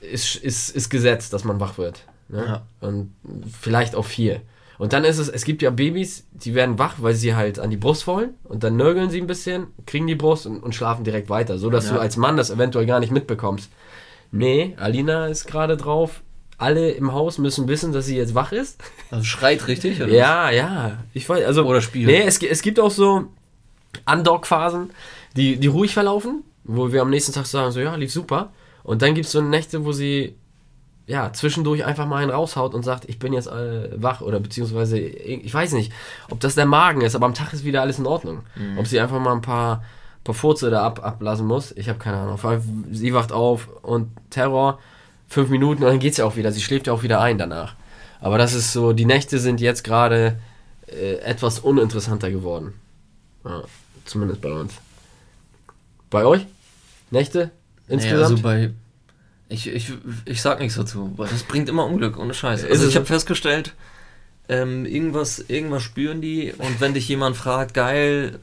ist, 0.00 0.36
ist, 0.36 0.74
ist 0.74 0.88
gesetzt, 0.88 1.32
dass 1.32 1.44
man 1.44 1.60
wach 1.60 1.76
wird. 1.76 2.04
Ne? 2.28 2.44
Ja. 2.46 2.62
Und 2.86 3.12
vielleicht 3.60 3.94
auch 3.94 4.04
vier. 4.06 4.40
Und 4.78 4.94
dann 4.94 5.04
ist 5.04 5.18
es, 5.18 5.28
es 5.28 5.44
gibt 5.44 5.60
ja 5.60 5.68
Babys, 5.68 6.24
die 6.32 6.54
werden 6.54 6.78
wach, 6.78 6.94
weil 6.98 7.12
sie 7.12 7.34
halt 7.34 7.58
an 7.58 7.68
die 7.68 7.76
Brust 7.76 8.06
wollen 8.06 8.30
und 8.44 8.64
dann 8.64 8.76
nörgeln 8.76 9.10
sie 9.10 9.20
ein 9.20 9.26
bisschen, 9.26 9.66
kriegen 9.84 10.06
die 10.06 10.14
Brust 10.14 10.46
und, 10.46 10.62
und 10.62 10.74
schlafen 10.74 11.04
direkt 11.04 11.28
weiter, 11.28 11.58
so 11.58 11.68
dass 11.68 11.88
ja. 11.88 11.94
du 11.94 12.00
als 12.00 12.16
Mann 12.16 12.38
das 12.38 12.48
eventuell 12.48 12.86
gar 12.86 12.98
nicht 12.98 13.12
mitbekommst. 13.12 13.70
Nee, 14.32 14.74
Alina 14.78 15.26
ist 15.26 15.46
gerade 15.46 15.76
drauf. 15.76 16.22
Alle 16.56 16.92
im 16.92 17.12
Haus 17.12 17.38
müssen 17.38 17.68
wissen, 17.68 17.92
dass 17.92 18.06
sie 18.06 18.16
jetzt 18.16 18.34
wach 18.34 18.52
ist. 18.52 18.82
Also 19.10 19.24
schreit 19.24 19.66
richtig, 19.66 20.00
oder? 20.02 20.12
Ja, 20.12 20.50
ja. 20.50 20.98
Ich 21.14 21.28
weiß, 21.28 21.44
also. 21.44 21.64
Oder 21.64 21.80
spielt. 21.80 22.06
Nee, 22.06 22.22
es, 22.22 22.40
es 22.42 22.62
gibt 22.62 22.78
auch 22.78 22.90
so 22.90 23.26
Undock-Phasen, 24.06 24.90
die, 25.36 25.56
die 25.58 25.66
ruhig 25.66 25.94
verlaufen, 25.94 26.42
wo 26.64 26.92
wir 26.92 27.02
am 27.02 27.10
nächsten 27.10 27.32
Tag 27.32 27.46
sagen, 27.46 27.72
so, 27.72 27.80
ja, 27.80 27.94
lief 27.94 28.12
super. 28.12 28.52
Und 28.82 29.02
dann 29.02 29.14
gibt 29.14 29.26
es 29.26 29.32
so 29.32 29.40
Nächte, 29.40 29.84
wo 29.84 29.92
sie 29.92 30.34
ja, 31.10 31.32
zwischendurch 31.32 31.84
einfach 31.84 32.06
mal 32.06 32.22
einen 32.22 32.30
raushaut 32.30 32.72
und 32.72 32.84
sagt, 32.84 33.08
ich 33.08 33.18
bin 33.18 33.32
jetzt 33.32 33.48
äh, 33.48 33.90
wach 34.00 34.20
oder 34.20 34.38
beziehungsweise, 34.38 34.96
ich 34.98 35.52
weiß 35.52 35.72
nicht, 35.72 35.92
ob 36.30 36.38
das 36.38 36.54
der 36.54 36.66
Magen 36.66 37.00
ist, 37.00 37.16
aber 37.16 37.26
am 37.26 37.34
Tag 37.34 37.52
ist 37.52 37.64
wieder 37.64 37.82
alles 37.82 37.98
in 37.98 38.06
Ordnung. 38.06 38.42
Mhm. 38.54 38.78
Ob 38.78 38.86
sie 38.86 39.00
einfach 39.00 39.18
mal 39.18 39.32
ein 39.32 39.40
paar, 39.40 39.82
paar 40.22 40.34
Furze 40.36 40.70
da 40.70 40.84
ab, 40.84 41.04
ablassen 41.04 41.46
muss, 41.46 41.72
ich 41.72 41.88
habe 41.88 41.98
keine 41.98 42.18
Ahnung. 42.18 42.38
Sie 42.92 43.12
wacht 43.12 43.32
auf 43.32 43.68
und 43.82 44.08
Terror, 44.30 44.78
fünf 45.26 45.50
Minuten 45.50 45.82
und 45.82 45.90
dann 45.90 45.98
geht 45.98 46.14
sie 46.14 46.22
auch 46.22 46.36
wieder. 46.36 46.52
Sie 46.52 46.60
schläft 46.60 46.86
ja 46.86 46.92
auch 46.92 47.02
wieder 47.02 47.20
ein 47.20 47.38
danach. 47.38 47.74
Aber 48.20 48.38
das 48.38 48.54
ist 48.54 48.72
so, 48.72 48.92
die 48.92 49.06
Nächte 49.06 49.40
sind 49.40 49.60
jetzt 49.60 49.82
gerade 49.82 50.38
äh, 50.86 51.14
etwas 51.16 51.58
uninteressanter 51.58 52.30
geworden. 52.30 52.74
Ja, 53.44 53.62
zumindest 54.04 54.42
bei 54.42 54.52
uns. 54.52 54.74
Bei 56.10 56.24
euch? 56.24 56.46
Nächte? 57.10 57.50
Insgesamt? 57.88 58.18
Nee, 58.18 58.24
also 58.24 58.42
bei, 58.42 58.70
ich, 59.48 59.66
ich, 59.66 59.92
ich 60.26 60.42
sag 60.42 60.60
nichts 60.60 60.76
dazu, 60.76 61.12
weil 61.16 61.28
das 61.28 61.42
bringt 61.42 61.68
immer 61.68 61.84
Unglück, 61.84 62.18
ohne 62.18 62.34
Scheiß. 62.34 62.64
Also 62.64 62.86
ich 62.86 62.94
habe 62.94 63.06
festgestellt, 63.06 63.74
ähm, 64.48 64.86
irgendwas, 64.86 65.44
irgendwas 65.48 65.82
spüren 65.82 66.20
die 66.20 66.52
und 66.56 66.80
wenn 66.80 66.94
dich 66.94 67.08
jemand 67.08 67.36
fragt, 67.36 67.74
geil 67.74 68.38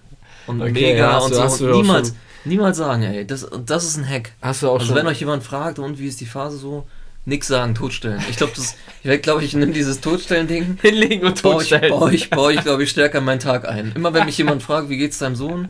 und 0.48 0.62
okay, 0.62 0.72
mega 0.72 0.98
ja, 0.98 1.18
und 1.20 1.34
du, 1.34 1.50
so, 1.50 1.72
niemals, 1.72 2.14
niemals 2.44 2.78
sagen, 2.78 3.04
ey, 3.04 3.26
das, 3.26 3.48
das 3.66 3.86
ist 3.86 3.98
ein 3.98 4.08
Hack. 4.08 4.34
Hast 4.42 4.64
du 4.64 4.70
auch 4.70 4.76
also 4.76 4.88
schon. 4.88 4.96
wenn 4.96 5.08
euch 5.08 5.20
jemand 5.20 5.44
fragt, 5.44 5.80
und 5.80 5.98
wie 5.98 6.08
ist 6.08 6.20
die 6.20 6.26
Phase 6.26 6.58
so, 6.58 6.86
nix 7.24 7.48
sagen, 7.48 7.74
totstellen. 7.74 8.22
Ich 8.30 8.36
glaube, 8.36 8.54
das, 8.56 8.76
ich 9.00 9.06
werde, 9.06 9.20
glaube 9.20 9.46
ich, 9.46 9.54
nehme 9.54 9.72
dieses 9.72 10.02
Totstellen-Ding. 10.02 10.80
Hinlegen 10.82 11.26
und 11.26 11.42
totstellen. 11.42 11.90
Baue 11.90 12.14
ich, 12.14 12.30
baue 12.30 12.54
ich, 12.54 12.62
glaube 12.62 12.84
ich, 12.84 12.90
stärker 12.90 13.22
meinen 13.22 13.40
Tag 13.40 13.68
ein. 13.68 13.94
Immer 13.96 14.14
wenn 14.14 14.26
mich 14.26 14.38
jemand 14.38 14.64
fragt, 14.64 14.90
wie 14.90 14.98
geht's 14.98 15.20
deinem 15.20 15.36
Sohn? 15.36 15.70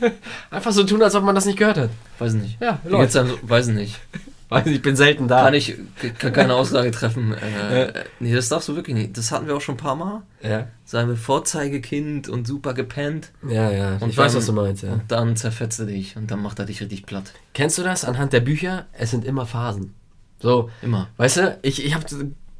Einfach 0.50 0.72
so 0.72 0.84
tun, 0.84 1.02
als 1.02 1.14
ob 1.14 1.24
man 1.24 1.34
das 1.34 1.46
nicht 1.46 1.58
gehört 1.58 1.78
hat. 1.78 1.90
Weiß 2.18 2.34
nicht. 2.34 2.60
Ja, 2.60 2.80
wie 2.84 2.96
geht's 2.96 3.14
deinem 3.14 3.28
Sohn? 3.28 3.38
Weiß 3.42 3.68
nicht. 3.68 4.00
Weiß 4.48 4.66
ich 4.66 4.80
bin 4.80 4.94
selten 4.94 5.26
da. 5.26 5.42
Kann 5.42 5.54
ich 5.54 5.74
kann 6.18 6.32
keine 6.32 6.54
Aussage 6.54 6.92
treffen. 6.92 7.34
Äh, 7.34 7.86
ja. 7.86 7.92
Nee, 8.20 8.32
das 8.32 8.48
darfst 8.48 8.68
du 8.68 8.76
wirklich 8.76 8.94
nicht. 8.96 9.18
Das 9.18 9.32
hatten 9.32 9.48
wir 9.48 9.56
auch 9.56 9.60
schon 9.60 9.74
ein 9.74 9.78
paar 9.78 9.96
Mal. 9.96 10.22
Ja. 10.40 10.68
Sagen 10.84 11.08
wir 11.08 11.16
Vorzeigekind 11.16 12.28
und 12.28 12.46
super 12.46 12.72
gepennt. 12.72 13.32
Ja, 13.48 13.70
ja. 13.70 13.94
Und 13.94 14.10
ich 14.10 14.16
dann, 14.16 14.24
weiß, 14.24 14.36
was 14.36 14.46
du 14.46 14.52
meinst, 14.52 14.84
ja. 14.84 14.92
Und 14.92 15.02
dann 15.08 15.34
zerfetzt 15.34 15.80
er 15.80 15.86
dich 15.86 16.16
und 16.16 16.30
dann 16.30 16.40
macht 16.42 16.60
er 16.60 16.66
dich 16.66 16.80
richtig 16.80 17.06
platt. 17.06 17.32
Kennst 17.54 17.76
du 17.78 17.82
das 17.82 18.04
anhand 18.04 18.32
der 18.32 18.40
Bücher? 18.40 18.86
Es 18.92 19.10
sind 19.10 19.24
immer 19.24 19.46
Phasen. 19.46 19.94
So. 20.40 20.70
Immer. 20.80 21.08
Weißt 21.16 21.38
du, 21.38 21.58
ich, 21.62 21.84
ich 21.84 21.94
habe 21.94 22.04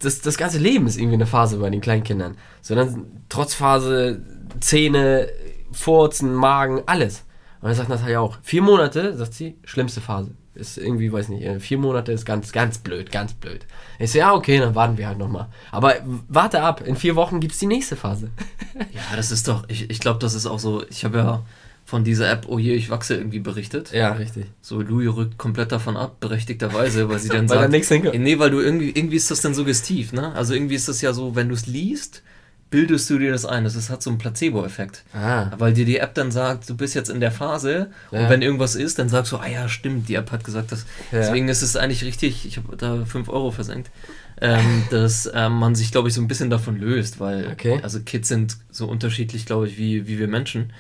das, 0.01 0.21
das 0.21 0.37
ganze 0.37 0.59
Leben 0.59 0.89
ist 0.89 0.97
irgendwie 0.97 1.15
eine 1.15 1.27
Phase 1.27 1.59
bei 1.59 1.71
den 1.71 1.81
Kleinkindern. 1.81 2.37
Sondern 2.63 3.07
Trotzphase, 3.29 4.23
Zähne, 4.59 5.29
Furzen, 5.77 6.35
Magen, 6.35 6.83
alles. 6.87 7.25
Und 7.61 7.69
dann 7.69 7.75
sagt 7.75 7.89
Natalia 7.89 8.21
auch, 8.21 8.39
vier 8.43 8.63
Monate, 8.63 9.17
sagt 9.17 9.35
sie, 9.35 9.57
schlimmste 9.65 10.01
Phase 10.01 10.33
ist 10.57 10.79
irgendwie, 10.79 11.13
weiß 11.13 11.29
nicht, 11.29 11.45
äh, 11.45 11.61
vier 11.61 11.79
Monate 11.79 12.13
ist 12.13 12.25
ganz, 12.25 12.53
ganz 12.53 12.79
blöd, 12.79 13.13
ganz 13.13 13.35
blöd. 13.35 13.67
Ich 13.99 14.13
so, 14.13 14.19
ja, 14.19 14.35
okay, 14.35 14.59
dann 14.59 14.75
warten 14.75 14.99
wir 14.99 15.07
halt 15.07 15.19
nochmal. 15.19 15.49
Aber 15.71 15.95
warte 16.29 16.63
ab, 16.63 16.83
in 16.85 16.97
vier 16.97 17.17
Wochen 17.17 17.41
gibt 17.41 17.53
es 17.53 17.59
die 17.59 17.67
nächste 17.67 17.97
Phase. 17.97 18.31
ja, 18.93 19.17
das 19.17 19.31
ist 19.31 19.49
doch, 19.49 19.65
ich, 19.69 19.91
ich 19.91 20.01
glaube, 20.01 20.19
das 20.19 20.35
ist 20.35 20.47
auch 20.47 20.59
so, 20.59 20.85
ich 20.89 21.05
habe 21.05 21.19
ja 21.19 21.43
von 21.85 22.03
dieser 22.03 22.29
App 22.29 22.47
Oh 22.49 22.59
je, 22.59 22.75
ich 22.75 22.91
wachse 22.91 23.15
irgendwie 23.15 23.39
berichtet. 23.39 23.93
Ja, 23.93 24.13
richtig. 24.13 24.47
So, 24.61 24.81
Louis 24.81 25.15
rückt 25.15 25.39
komplett 25.39 25.71
davon 25.71 25.97
ab, 25.97 26.17
berechtigterweise, 26.19 27.09
weil 27.09 27.21
sie 27.21 27.29
dann 27.29 27.49
weil 27.49 27.71
sagt, 27.85 28.15
nee, 28.19 28.39
weil 28.39 28.51
du 28.51 28.61
irgendwie, 28.61 28.91
irgendwie 28.91 29.17
ist 29.17 29.31
das 29.31 29.41
dann 29.41 29.55
suggestiv, 29.55 30.13
ne? 30.13 30.35
Also 30.35 30.55
irgendwie 30.55 30.75
ist 30.75 30.89
das 30.89 31.01
ja 31.01 31.13
so, 31.13 31.37
wenn 31.37 31.49
du 31.49 31.55
es 31.55 31.67
liest, 31.67 32.23
bildest 32.71 33.09
du 33.11 33.19
dir 33.19 33.33
das 33.33 33.45
ein. 33.45 33.65
Das 33.65 33.77
ist, 33.77 33.91
hat 33.91 34.03
so 34.03 34.11
einen 34.11 34.19
Placebo-Effekt. 34.19 35.05
Ah. 35.13 35.51
Weil 35.59 35.73
dir 35.73 35.85
die 35.85 35.99
App 35.99 36.15
dann 36.15 36.31
sagt, 36.31 36.69
du 36.69 36.77
bist 36.77 36.95
jetzt 36.95 37.09
in 37.09 37.21
der 37.21 37.31
Phase 37.31 37.91
ja. 38.11 38.21
und 38.21 38.31
wenn 38.31 38.43
irgendwas 38.43 38.75
ist, 38.75 38.99
dann 38.99 39.09
sagst 39.09 39.33
du, 39.33 39.37
ah 39.37 39.47
ja, 39.47 39.69
stimmt, 39.69 40.09
die 40.09 40.15
App 40.15 40.33
hat 40.33 40.45
gesagt 40.45 40.73
das. 40.73 40.85
Ja. 41.13 41.19
Deswegen 41.19 41.49
ist 41.49 41.63
es 41.63 41.77
eigentlich 41.77 42.05
richtig, 42.05 42.47
ich 42.47 42.57
habe 42.57 42.77
da 42.77 43.05
5 43.05 43.29
Euro 43.29 43.51
versenkt, 43.51 43.91
ähm, 44.41 44.85
dass 44.91 45.31
ähm, 45.33 45.53
man 45.55 45.75
sich, 45.75 45.93
glaube 45.93 46.09
ich, 46.09 46.15
so 46.15 46.21
ein 46.21 46.29
bisschen 46.29 46.51
davon 46.51 46.79
löst, 46.79 47.21
weil 47.21 47.49
okay. 47.53 47.81
also 47.83 48.01
Kids 48.01 48.29
sind 48.29 48.57
so 48.71 48.89
unterschiedlich, 48.89 49.47
glaube 49.47 49.69
ich, 49.69 49.79
wie, 49.79 50.07
wie 50.09 50.19
wir 50.19 50.29
Menschen. 50.29 50.73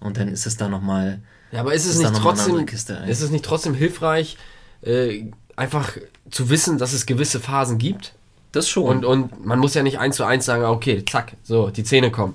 Und 0.00 0.16
dann 0.16 0.28
ist 0.28 0.46
es 0.46 0.56
da 0.56 0.68
nochmal. 0.68 1.20
Ja, 1.52 1.60
aber 1.60 1.74
ist 1.74 1.86
es, 1.86 1.98
nicht 1.98 2.14
trotzdem, 2.14 2.64
Kiste, 2.66 3.04
ist 3.06 3.20
es 3.20 3.30
nicht 3.30 3.44
trotzdem 3.44 3.74
hilfreich, 3.74 4.36
äh, 4.82 5.24
einfach 5.54 5.96
zu 6.30 6.50
wissen, 6.50 6.78
dass 6.78 6.92
es 6.92 7.06
gewisse 7.06 7.40
Phasen 7.40 7.78
gibt? 7.78 8.14
Das 8.52 8.68
schon. 8.68 8.84
Und, 8.84 9.04
und 9.04 9.44
man 9.44 9.58
muss 9.58 9.74
ja 9.74 9.82
nicht 9.82 9.98
eins 9.98 10.16
zu 10.16 10.24
eins 10.24 10.44
sagen, 10.44 10.64
okay, 10.64 11.04
zack, 11.04 11.32
so, 11.42 11.70
die 11.70 11.84
Zähne 11.84 12.10
kommen. 12.10 12.34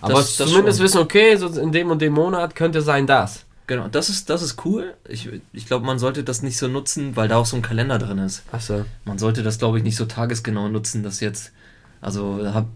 Aber 0.00 0.14
das, 0.14 0.36
das 0.36 0.48
zumindest 0.48 0.78
schon. 0.78 0.84
wissen, 0.84 0.98
okay, 0.98 1.36
so 1.36 1.48
in 1.48 1.72
dem 1.72 1.90
und 1.90 2.00
dem 2.00 2.12
Monat 2.12 2.54
könnte 2.54 2.82
sein 2.82 3.06
das. 3.06 3.44
Genau, 3.66 3.88
das 3.88 4.08
ist, 4.08 4.30
das 4.30 4.42
ist 4.42 4.64
cool. 4.64 4.94
Ich, 5.08 5.28
ich 5.52 5.66
glaube, 5.66 5.84
man 5.84 5.98
sollte 5.98 6.22
das 6.22 6.42
nicht 6.42 6.56
so 6.56 6.68
nutzen, 6.68 7.16
weil 7.16 7.26
da 7.26 7.36
auch 7.36 7.46
so 7.46 7.56
ein 7.56 7.62
Kalender 7.62 7.98
drin 7.98 8.18
ist. 8.18 8.44
Achso. 8.52 8.84
Man 9.04 9.18
sollte 9.18 9.42
das, 9.42 9.58
glaube 9.58 9.78
ich, 9.78 9.84
nicht 9.84 9.96
so 9.96 10.04
tagesgenau 10.04 10.68
nutzen, 10.68 11.02
dass 11.02 11.18
jetzt, 11.18 11.52
also 12.00 12.38
da 12.42 12.54
habe 12.54 12.68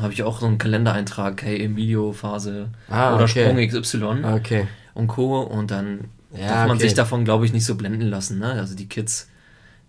hab 0.00 0.12
ich 0.12 0.22
auch 0.22 0.38
so 0.38 0.46
einen 0.46 0.58
Kalendereintrag, 0.58 1.42
hey, 1.42 1.64
Emilio-Phase 1.64 2.68
ah, 2.88 3.14
oder 3.14 3.24
okay. 3.24 3.44
Sprung 3.44 3.82
XY 3.82 4.24
okay. 4.36 4.68
und 4.94 5.08
Co. 5.08 5.40
Und 5.40 5.72
dann 5.72 6.04
ja, 6.32 6.46
darf 6.46 6.68
man 6.68 6.76
okay. 6.76 6.86
sich 6.86 6.94
davon, 6.94 7.24
glaube 7.24 7.44
ich, 7.44 7.52
nicht 7.52 7.64
so 7.64 7.74
blenden 7.74 8.02
lassen. 8.02 8.38
Ne? 8.38 8.52
Also 8.52 8.76
die 8.76 8.88
Kids 8.88 9.28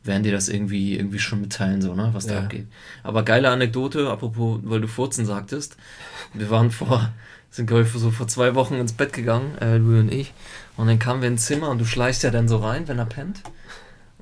werden 0.08 0.24
dir 0.24 0.32
das 0.32 0.50
irgendwie, 0.50 0.96
irgendwie 0.96 1.20
schon 1.20 1.42
mitteilen, 1.42 1.82
so, 1.82 1.94
ne, 1.94 2.10
was 2.14 2.26
da 2.26 2.40
abgeht. 2.40 2.68
Aber 3.04 3.24
geile 3.24 3.50
Anekdote, 3.50 4.10
apropos, 4.10 4.60
weil 4.64 4.82
du 4.82 4.88
Furzen 4.88 5.26
sagtest. 5.26 5.78
Wir 6.34 6.50
waren 6.50 6.72
vor, 6.72 7.12
sind 7.52 7.68
glaube 7.68 7.84
ich 7.84 7.92
so 7.92 8.12
vor 8.12 8.28
zwei 8.28 8.56
Wochen 8.56 8.76
ins 8.76 8.94
Bett 8.94 9.14
gegangen, 9.14 9.58
äh, 9.60 9.78
Louis 9.78 10.02
und 10.02 10.12
ich. 10.12 10.34
Und 10.76 10.88
dann 10.88 11.00
kamen 11.00 11.22
wir 11.22 11.28
ins 11.28 11.46
Zimmer 11.46 11.70
und 11.70 11.80
du 11.80 11.86
schleichst 11.86 12.24
ja 12.24 12.32
dann 12.32 12.48
so 12.48 12.58
rein, 12.58 12.88
wenn 12.88 13.00
er 13.00 13.06
pennt. 13.06 13.42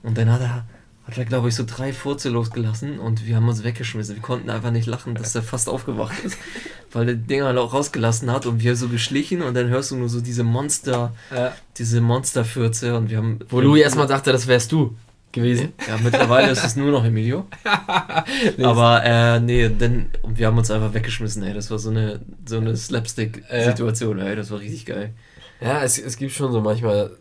Und 0.04 0.18
dann 0.18 0.32
hat 0.32 0.42
er, 0.42 0.66
hat 1.06 1.18
er, 1.18 1.26
glaube 1.26 1.50
ich, 1.50 1.56
so 1.56 1.64
drei 1.66 1.94
Furze 1.94 2.30
losgelassen 2.30 3.00
und 3.00 3.26
wir 3.26 3.36
haben 3.36 3.48
uns 3.48 3.64
weggeschmissen. 3.64 4.16
Wir 4.16 4.22
konnten 4.22 4.50
einfach 4.50 4.72
nicht 4.72 4.86
lachen, 4.86 5.16
dass 5.16 5.36
er 5.36 5.44
fast 5.44 5.68
aufgewacht 5.68 6.24
ist, 6.24 6.38
weil 6.92 7.06
der 7.08 7.16
Dinger 7.16 7.60
auch 7.60 7.74
rausgelassen 7.74 8.32
hat 8.32 8.46
und 8.46 8.62
wir 8.62 8.76
so 8.76 8.88
geschlichen 8.88 9.42
und 9.42 9.54
dann 9.54 9.68
hörst 9.68 9.92
du 9.92 9.98
nur 9.98 10.10
so 10.10 10.22
diese 10.22 10.44
Monster, 10.44 11.14
ja. 11.36 11.54
diese 11.78 12.02
Monsterfürze 12.02 12.96
und 12.96 13.10
wir 13.10 13.18
haben. 13.18 13.40
Wo 13.50 13.60
Louis 13.60 13.82
erstmal 13.82 14.08
dachte, 14.08 14.32
das 14.32 14.48
wärst 14.48 14.72
du 14.72 14.96
gewesen. 15.36 15.74
Ja, 15.88 15.98
mittlerweile 16.04 16.50
ist 16.50 16.66
es 16.66 16.76
nur 16.76 16.92
noch 16.92 17.06
Emilio. 17.06 17.46
Aber 18.64 19.04
äh, 19.04 19.40
nee, 19.40 19.70
denn 19.70 20.08
wir 20.28 20.48
haben 20.48 20.58
uns 20.58 20.72
einfach 20.72 20.94
weggeschmissen, 20.94 21.44
ey. 21.44 21.54
Das 21.54 21.70
war 21.70 21.78
so 21.78 21.92
eine, 21.92 22.22
so 22.46 22.58
eine 22.58 22.76
Slapstick-Situation, 22.76 24.18
ey. 24.20 24.36
Das 24.36 24.50
war 24.50 24.60
richtig 24.60 24.88
geil. 24.88 25.14
Ja, 25.62 25.84
es, 25.84 26.00
es 26.00 26.18
gibt 26.18 26.34
schon 26.34 26.52
so 26.52 26.62
manchmal 26.62 27.12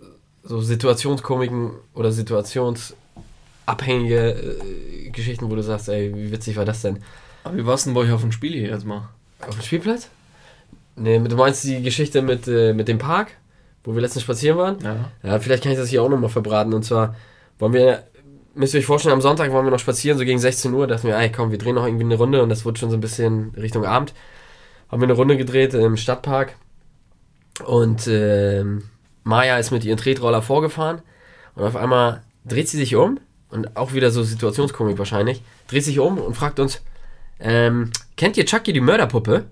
so 0.42 0.60
Situationskomiken 0.60 1.70
oder 1.94 2.12
situationsabhängige 2.12 4.30
äh, 4.30 5.10
Geschichten, 5.10 5.50
wo 5.50 5.54
du 5.54 5.62
sagst, 5.62 5.88
ey, 5.88 6.14
wie 6.14 6.32
witzig 6.32 6.56
war 6.56 6.64
das 6.64 6.82
denn? 6.82 6.98
Aber 7.44 7.56
wie 7.56 7.66
warst 7.66 7.84
du 7.84 7.90
denn 7.90 7.94
bei 7.94 8.00
euch 8.00 8.12
auf 8.12 8.22
dem 8.22 8.32
Spiel 8.32 8.52
hier 8.52 8.68
jetzt 8.68 8.86
mal? 8.86 9.08
Auf 9.40 9.56
dem 9.56 9.62
Spielplatz? 9.62 10.08
Nee, 10.96 11.18
du 11.18 11.36
meinst 11.36 11.64
die 11.64 11.82
Geschichte 11.82 12.22
mit, 12.22 12.46
äh, 12.46 12.72
mit 12.72 12.88
dem 12.88 12.98
Park, 12.98 13.32
wo 13.82 13.94
wir 13.94 14.02
letztens 14.02 14.22
spazieren 14.22 14.58
waren? 14.58 14.78
Ja. 14.80 15.10
Ja, 15.22 15.40
vielleicht 15.40 15.62
kann 15.62 15.72
ich 15.72 15.78
das 15.78 15.88
hier 15.88 16.02
auch 16.02 16.08
nochmal 16.08 16.30
verbraten. 16.30 16.72
Und 16.72 16.84
zwar 16.84 17.16
wollen 17.58 17.72
wir, 17.72 18.04
müsst 18.54 18.74
ihr 18.74 18.80
euch 18.80 18.86
vorstellen, 18.86 19.14
am 19.14 19.20
Sonntag 19.20 19.52
wollen 19.52 19.66
wir 19.66 19.70
noch 19.70 19.78
spazieren, 19.78 20.18
so 20.18 20.24
gegen 20.24 20.38
16 20.38 20.72
Uhr, 20.72 20.86
dachten 20.86 21.06
wir, 21.08 21.16
ey 21.16 21.30
komm, 21.30 21.50
wir 21.50 21.58
drehen 21.58 21.74
noch 21.74 21.86
irgendwie 21.86 22.04
eine 22.04 22.16
Runde 22.16 22.42
und 22.42 22.48
das 22.48 22.64
wurde 22.64 22.78
schon 22.78 22.90
so 22.90 22.96
ein 22.96 23.00
bisschen 23.00 23.50
Richtung 23.56 23.84
Abend. 23.84 24.14
Haben 24.90 25.00
wir 25.00 25.06
eine 25.06 25.14
Runde 25.14 25.36
gedreht 25.36 25.74
im 25.74 25.96
Stadtpark 25.96 26.56
und 27.64 28.06
äh, 28.06 28.64
Maya 29.24 29.58
ist 29.58 29.70
mit 29.70 29.84
ihrem 29.84 29.98
Tretroller 29.98 30.42
vorgefahren 30.42 31.02
und 31.54 31.64
auf 31.64 31.76
einmal 31.76 32.22
dreht 32.44 32.68
sie 32.68 32.76
sich 32.76 32.94
um 32.96 33.18
und 33.50 33.76
auch 33.76 33.92
wieder 33.92 34.10
so 34.10 34.22
Situationskomik 34.22 34.98
wahrscheinlich, 34.98 35.42
dreht 35.68 35.84
sich 35.84 35.98
um 35.98 36.18
und 36.18 36.34
fragt 36.34 36.60
uns, 36.60 36.82
Ähm, 37.40 37.90
kennt 38.16 38.36
ihr 38.36 38.46
Chucky 38.46 38.72
die 38.72 38.80
Mörderpuppe? 38.80 39.44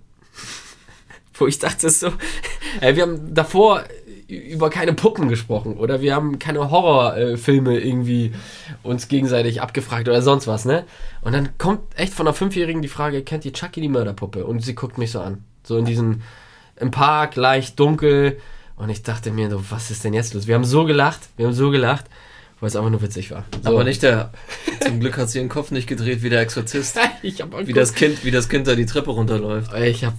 Wo 1.34 1.46
ich 1.46 1.58
dachte 1.58 1.90
so, 1.90 2.12
ey, 2.80 2.96
wir 2.96 3.02
haben 3.02 3.34
davor 3.34 3.84
über 4.28 4.70
keine 4.70 4.92
Puppen 4.92 5.28
gesprochen 5.28 5.76
oder 5.76 6.00
wir 6.00 6.14
haben 6.14 6.38
keine 6.38 6.70
Horrorfilme 6.70 7.78
irgendwie 7.78 8.32
uns 8.82 9.08
gegenseitig 9.08 9.60
abgefragt 9.60 10.08
oder 10.08 10.22
sonst 10.22 10.46
was, 10.46 10.64
ne? 10.64 10.84
Und 11.20 11.32
dann 11.32 11.56
kommt 11.58 11.80
echt 11.96 12.14
von 12.14 12.26
einer 12.26 12.34
Fünfjährigen 12.34 12.82
die 12.82 12.88
Frage, 12.88 13.22
kennt 13.22 13.44
ihr 13.44 13.52
Chucky 13.52 13.80
die 13.80 13.88
Mörderpuppe? 13.88 14.44
Und 14.44 14.60
sie 14.60 14.74
guckt 14.74 14.98
mich 14.98 15.10
so 15.10 15.20
an. 15.20 15.44
So 15.64 15.76
in 15.76 15.84
diesem, 15.84 16.22
im 16.76 16.90
Park, 16.90 17.36
leicht 17.36 17.78
dunkel. 17.78 18.38
Und 18.76 18.88
ich 18.88 19.02
dachte 19.02 19.30
mir 19.30 19.50
so, 19.50 19.62
was 19.70 19.90
ist 19.90 20.04
denn 20.04 20.14
jetzt 20.14 20.34
los? 20.34 20.46
Wir 20.46 20.54
haben 20.54 20.64
so 20.64 20.84
gelacht, 20.84 21.20
wir 21.36 21.46
haben 21.46 21.54
so 21.54 21.70
gelacht, 21.70 22.06
weil 22.60 22.68
es 22.68 22.76
einfach 22.76 22.90
nur 22.90 23.02
witzig 23.02 23.30
war. 23.30 23.44
So. 23.62 23.70
Aber 23.70 23.84
nicht 23.84 24.02
der. 24.02 24.32
Zum 24.80 25.00
Glück 25.00 25.16
hat 25.16 25.30
sie 25.30 25.38
ihren 25.38 25.48
Kopf 25.48 25.70
nicht 25.70 25.86
gedreht 25.86 26.22
wie 26.22 26.30
der 26.30 26.40
Exorzist. 26.40 26.98
ich 27.22 27.40
hab 27.40 27.66
Wie 27.66 27.72
das 27.72 27.94
Kind, 27.94 28.24
wie 28.24 28.30
das 28.30 28.48
Kind 28.48 28.66
da 28.66 28.74
die 28.74 28.86
Treppe 28.86 29.10
runterläuft. 29.10 29.72
Ich 29.74 30.04
hab. 30.04 30.14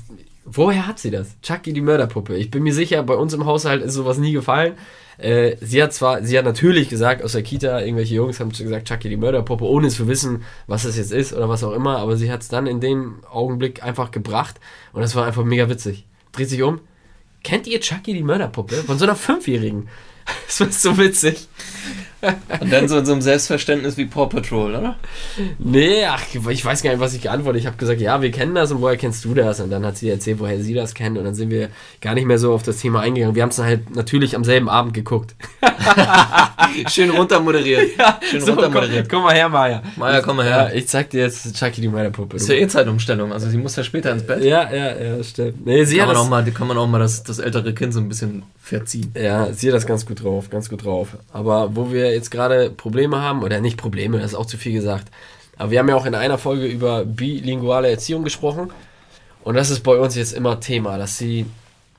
Woher 0.45 0.87
hat 0.87 0.99
sie 0.99 1.11
das? 1.11 1.39
Chucky 1.41 1.71
die 1.71 1.81
Mörderpuppe. 1.81 2.35
Ich 2.35 2.51
bin 2.51 2.63
mir 2.63 2.73
sicher, 2.73 3.01
bei 3.03 3.15
uns 3.15 3.33
im 3.33 3.45
Haushalt 3.45 3.81
ist 3.81 3.93
sowas 3.93 4.17
nie 4.17 4.33
gefallen. 4.33 4.73
Äh, 5.17 5.55
sie 5.61 5.81
hat 5.81 5.93
zwar, 5.93 6.23
sie 6.23 6.37
hat 6.37 6.45
natürlich 6.45 6.89
gesagt, 6.89 7.23
aus 7.23 7.33
der 7.33 7.43
Kita, 7.43 7.79
irgendwelche 7.79 8.15
Jungs 8.15 8.39
haben 8.39 8.49
gesagt, 8.49 8.87
Chucky 8.87 9.09
die 9.09 9.17
Mörderpuppe, 9.17 9.63
ohne 9.63 9.89
zu 9.89 10.07
wissen, 10.07 10.43
was 10.67 10.83
das 10.83 10.97
jetzt 10.97 11.11
ist 11.11 11.33
oder 11.33 11.47
was 11.49 11.63
auch 11.63 11.73
immer, 11.73 11.97
aber 11.99 12.17
sie 12.17 12.31
hat 12.31 12.41
es 12.41 12.49
dann 12.49 12.67
in 12.67 12.81
dem 12.81 13.23
Augenblick 13.31 13.83
einfach 13.83 14.11
gebracht 14.11 14.59
und 14.91 15.01
das 15.01 15.15
war 15.15 15.25
einfach 15.25 15.43
mega 15.43 15.69
witzig. 15.69 16.05
Dreht 16.31 16.49
sich 16.49 16.63
um. 16.63 16.81
Kennt 17.43 17.67
ihr 17.67 17.79
Chucky 17.79 18.13
die 18.13 18.23
Mörderpuppe? 18.23 18.75
Von 18.75 18.97
so 18.97 19.05
einer 19.05 19.15
Fünfjährigen. 19.15 19.87
Das 20.47 20.59
war 20.61 20.71
so 20.71 20.97
witzig. 20.97 21.49
Und 22.61 22.71
dann 22.71 22.87
so 22.87 22.97
in 22.97 23.05
so 23.05 23.11
einem 23.13 23.21
Selbstverständnis 23.21 23.97
wie 23.97 24.05
Paw 24.05 24.27
Patrol, 24.27 24.75
oder? 24.75 24.95
Nee, 25.59 26.05
ach, 26.05 26.21
ich 26.33 26.63
weiß 26.65 26.81
gar 26.81 26.91
nicht, 26.91 26.99
was 26.99 27.13
ich 27.13 27.21
geantwortet 27.21 27.61
Ich 27.61 27.67
habe 27.67 27.77
gesagt, 27.77 27.99
ja, 28.01 28.21
wir 28.21 28.31
kennen 28.31 28.55
das 28.55 28.71
und 28.71 28.81
woher 28.81 28.97
kennst 28.97 29.25
du 29.25 29.33
das? 29.33 29.59
Und 29.59 29.69
dann 29.69 29.85
hat 29.85 29.97
sie 29.97 30.09
erzählt, 30.09 30.39
woher 30.39 30.59
sie 30.61 30.73
das 30.73 30.93
kennt 30.93 31.17
und 31.17 31.23
dann 31.25 31.35
sind 31.35 31.49
wir 31.49 31.69
gar 32.01 32.13
nicht 32.13 32.25
mehr 32.25 32.37
so 32.39 32.53
auf 32.53 32.63
das 32.63 32.77
Thema 32.77 33.01
eingegangen. 33.01 33.35
Wir 33.35 33.43
haben 33.43 33.49
es 33.49 33.57
dann 33.57 33.65
halt 33.65 33.95
natürlich 33.95 34.35
am 34.35 34.43
selben 34.43 34.69
Abend 34.69 34.93
geguckt. 34.93 35.35
Schön 36.89 37.09
runtermoderiert. 37.11 37.97
Ja, 37.97 38.19
Schön 38.29 38.39
so, 38.41 38.47
komm, 38.53 38.63
runtermoderiert. 38.63 39.09
komm 39.09 39.23
mal 39.23 39.33
her, 39.35 39.49
Maya. 39.49 39.83
Maya, 39.95 40.21
komm 40.21 40.37
mal 40.37 40.45
Ja, 40.45 40.67
her. 40.67 40.75
ich 40.75 40.87
zeig 40.87 41.09
dir 41.09 41.21
jetzt 41.21 41.55
Chucky 41.55 41.81
die 41.81 41.87
Mörderpuppe. 41.87 42.37
Ist 42.37 42.47
ja 42.49 42.55
eh 42.55 42.67
Zeitumstellung, 42.67 43.31
also 43.33 43.49
sie 43.49 43.57
muss 43.57 43.75
ja 43.75 43.83
später 43.83 44.11
ins 44.11 44.25
Bett. 44.25 44.43
ja, 44.43 44.71
ja, 44.73 44.99
ja, 45.17 45.23
stimmt. 45.23 45.65
Nee, 45.65 45.83
sie 45.85 45.97
Kann 45.97 46.07
man, 46.07 46.15
das, 46.15 46.25
auch 46.25 46.29
mal, 46.29 46.43
kann 46.51 46.67
man 46.67 46.77
auch 46.77 46.87
mal 46.87 46.99
das, 46.99 47.23
das 47.23 47.39
ältere 47.39 47.73
Kind 47.73 47.93
so 47.93 47.99
ein 47.99 48.07
bisschen 48.09 48.43
verziehen. 48.63 49.13
Ja, 49.13 49.51
sie 49.51 49.67
hat 49.67 49.75
das 49.75 49.85
ganz 49.85 50.05
gut 50.05 50.23
drauf, 50.23 50.49
ganz 50.49 50.69
gut 50.69 50.85
drauf. 50.85 51.17
Aber 51.33 51.75
wo 51.75 51.91
wir 51.91 52.13
jetzt 52.13 52.31
gerade 52.31 52.69
Probleme 52.69 53.21
haben, 53.21 53.43
oder 53.43 53.59
nicht 53.59 53.75
Probleme, 53.75 54.17
das 54.19 54.31
ist 54.31 54.35
auch 54.35 54.45
zu 54.45 54.57
viel 54.57 54.71
gesagt, 54.71 55.09
aber 55.57 55.71
wir 55.71 55.79
haben 55.79 55.89
ja 55.89 55.95
auch 55.95 56.05
in 56.05 56.15
einer 56.15 56.37
Folge 56.37 56.65
über 56.65 57.03
bilinguale 57.03 57.89
Erziehung 57.89 58.23
gesprochen 58.23 58.71
und 59.43 59.55
das 59.55 59.69
ist 59.69 59.81
bei 59.81 59.97
uns 59.97 60.15
jetzt 60.15 60.31
immer 60.31 60.61
Thema, 60.61 60.97
dass 60.97 61.17
sie 61.17 61.45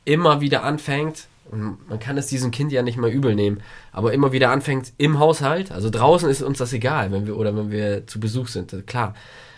immer 0.07 0.41
wieder 0.41 0.65
anfängt, 0.65 1.27
und 1.51 1.87
man 1.87 1.99
kann 1.99 2.17
es 2.17 2.29
diesem 2.29 2.51
Kind 2.51 2.73
ja 2.73 2.83
nicht 2.83 2.97
mal 2.97 3.11
übel 3.11 3.35
nehmen, 3.35 3.61
aber 3.93 4.15
immer 4.15 4.33
wieder 4.33 4.51
anfängt 4.51 4.95
im 4.97 5.19
Haushalt, 5.19 5.71
also 5.71 5.91
draußen 5.91 6.31
ist 6.31 6.43
uns 6.43 6.57
das 6.57 6.73
egal, 6.73 7.13
wenn 7.13 7.27
wir 7.27 7.37
oder 7.37 7.55
wenn 7.55 7.71
wir 7.71 8.07
zu 8.07 8.19
Besuch 8.19 8.49
sind, 8.49 8.87
klar. 8.87 9.15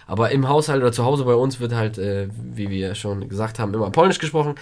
Aber 0.09 0.31
im 0.33 0.49
Haushalt 0.49 0.83
oder 0.83 0.93
zu 0.93 1.05
Hause 1.05 1.25
bei 1.25 1.35
uns 1.35 1.61
wird 1.61 1.73
halt, 1.73 1.99
äh, 1.99 2.29
wie 2.33 2.69
wir 2.71 2.95
schon 2.95 3.29
gesagt 3.29 3.59
haben, 3.59 3.75
immer 3.75 3.91
Polnisch 3.91 4.19
gesprochen. 4.19 4.55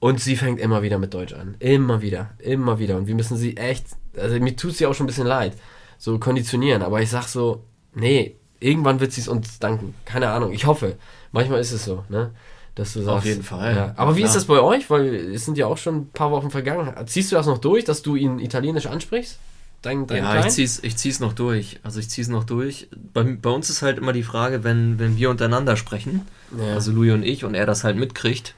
Und 0.00 0.20
sie 0.20 0.36
fängt 0.36 0.60
immer 0.60 0.82
wieder 0.82 0.98
mit 0.98 1.12
Deutsch 1.14 1.32
an. 1.32 1.56
Immer 1.58 2.02
wieder. 2.02 2.30
Immer 2.38 2.78
wieder. 2.78 2.96
Und 2.96 3.06
wir 3.08 3.14
müssen 3.16 3.36
sie 3.36 3.56
echt, 3.56 3.86
also 4.16 4.38
mir 4.38 4.54
tut 4.54 4.74
sie 4.76 4.86
auch 4.86 4.94
schon 4.94 5.04
ein 5.04 5.08
bisschen 5.08 5.26
leid, 5.26 5.54
so 5.98 6.18
konditionieren. 6.18 6.82
Aber 6.82 7.02
ich 7.02 7.10
sag 7.10 7.24
so, 7.26 7.64
nee, 7.94 8.36
irgendwann 8.60 9.00
wird 9.00 9.12
sie 9.12 9.20
es 9.22 9.28
uns 9.28 9.58
danken. 9.58 9.94
Keine 10.04 10.28
Ahnung. 10.30 10.52
Ich 10.52 10.66
hoffe. 10.66 10.96
Manchmal 11.32 11.60
ist 11.60 11.72
es 11.72 11.84
so, 11.84 12.04
ne? 12.08 12.30
Dass 12.76 12.92
du 12.92 13.02
sagst. 13.02 13.26
jeden 13.26 13.42
Fall. 13.42 13.74
Ja. 13.74 13.92
Aber 13.96 14.14
wie 14.14 14.20
Klar. 14.20 14.28
ist 14.30 14.36
das 14.36 14.44
bei 14.44 14.60
euch? 14.60 14.88
Weil 14.88 15.06
es 15.34 15.44
sind 15.44 15.58
ja 15.58 15.66
auch 15.66 15.78
schon 15.78 15.96
ein 15.96 16.08
paar 16.10 16.30
Wochen 16.30 16.50
vergangen. 16.50 16.94
Ziehst 17.08 17.32
du 17.32 17.36
das 17.36 17.46
noch 17.46 17.58
durch, 17.58 17.84
dass 17.84 18.02
du 18.02 18.14
ihn 18.14 18.38
italienisch 18.38 18.86
ansprichst? 18.86 19.38
Dein, 19.82 20.06
dein 20.06 20.22
Ja, 20.22 20.40
ich 20.46 20.52
zieh's, 20.52 20.78
ich 20.84 20.96
zieh's 20.96 21.18
noch 21.18 21.32
durch. 21.32 21.80
Also 21.82 21.98
ich 21.98 22.08
zieh's 22.08 22.28
noch 22.28 22.44
durch. 22.44 22.88
Bei, 23.12 23.24
bei 23.24 23.50
uns 23.50 23.68
ist 23.68 23.82
halt 23.82 23.98
immer 23.98 24.12
die 24.12 24.22
Frage, 24.22 24.62
wenn, 24.62 25.00
wenn 25.00 25.16
wir 25.16 25.28
untereinander 25.30 25.76
sprechen, 25.76 26.22
Ja. 26.56 26.74
also 26.74 26.92
Louis 26.92 27.12
und 27.12 27.24
ich, 27.24 27.44
und 27.44 27.54
er 27.54 27.66
das 27.66 27.82
halt 27.82 27.96
mitkriegt, 27.96 28.54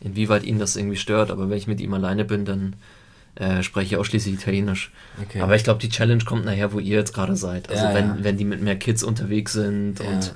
inwieweit 0.00 0.44
ihn 0.44 0.58
das 0.58 0.76
irgendwie 0.76 0.96
stört. 0.96 1.30
Aber 1.30 1.48
wenn 1.50 1.58
ich 1.58 1.66
mit 1.66 1.80
ihm 1.80 1.94
alleine 1.94 2.24
bin, 2.24 2.44
dann 2.44 2.76
äh, 3.36 3.62
spreche 3.62 3.86
ich 3.94 3.96
ausschließlich 3.96 4.34
Italienisch. 4.34 4.92
Okay. 5.22 5.40
Aber 5.40 5.54
ich 5.56 5.64
glaube, 5.64 5.80
die 5.80 5.88
Challenge 5.90 6.24
kommt 6.24 6.44
nachher, 6.44 6.72
wo 6.72 6.78
ihr 6.78 6.96
jetzt 6.98 7.12
gerade 7.12 7.36
seid. 7.36 7.68
Also 7.70 7.84
Ja, 7.84 7.94
wenn, 7.94 8.06
ja. 8.06 8.16
wenn 8.20 8.36
die 8.38 8.44
mit 8.44 8.62
mehr 8.62 8.76
Kids 8.76 9.02
unterwegs 9.02 9.52
sind 9.52 10.00
Ja. 10.00 10.06
und, 10.06 10.34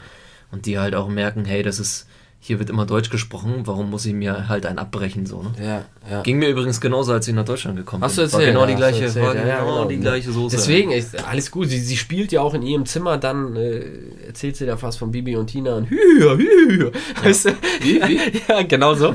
und 0.50 0.66
die 0.66 0.78
halt 0.78 0.94
auch 0.94 1.08
merken, 1.08 1.44
hey, 1.44 1.62
das 1.62 1.78
ist, 1.78 2.06
hier 2.42 2.58
wird 2.58 2.70
immer 2.70 2.86
Deutsch 2.86 3.10
gesprochen, 3.10 3.60
warum 3.64 3.90
muss 3.90 4.06
ich 4.06 4.14
mir 4.14 4.48
halt 4.48 4.64
ein 4.64 4.78
abbrechen, 4.78 5.26
so, 5.26 5.42
ne? 5.42 5.52
ja, 5.62 5.84
ja. 6.10 6.22
Ging 6.22 6.38
mir 6.38 6.48
übrigens 6.48 6.80
genauso, 6.80 7.12
als 7.12 7.28
ich 7.28 7.34
nach 7.34 7.44
Deutschland 7.44 7.76
gekommen 7.76 8.02
Hast 8.02 8.16
du 8.16 8.22
bin. 8.22 8.32
War 8.32 8.40
erzählt, 8.40 8.54
genau 8.54 8.60
ja, 8.62 8.66
die 8.66 8.74
gleiche, 8.76 9.04
erzählt, 9.04 9.26
war 9.26 9.34
ja, 9.34 9.46
ja, 9.46 9.60
genau 9.60 9.74
genau. 9.74 9.88
die 9.88 9.98
gleiche 9.98 10.32
Soße. 10.32 10.56
Deswegen, 10.56 10.90
ist 10.90 11.22
alles 11.22 11.50
gut. 11.50 11.68
Sie, 11.68 11.78
sie 11.78 11.98
spielt 11.98 12.32
ja 12.32 12.40
auch 12.40 12.54
in 12.54 12.62
ihrem 12.62 12.86
Zimmer, 12.86 13.18
dann 13.18 13.56
äh, 13.56 13.82
erzählt 14.26 14.56
sie 14.56 14.64
da 14.64 14.78
fast 14.78 14.98
von 14.98 15.10
Bibi 15.10 15.36
und 15.36 15.48
Tina 15.48 15.74
und 15.74 15.90
Hüher, 15.90 16.38
Hüher. 16.38 16.92
Weißt 17.22 17.44
du? 17.44 17.50
Wie, 17.82 18.00
wie? 18.02 18.20
Ja, 18.48 18.62
genau 18.62 18.94
so. 18.94 19.14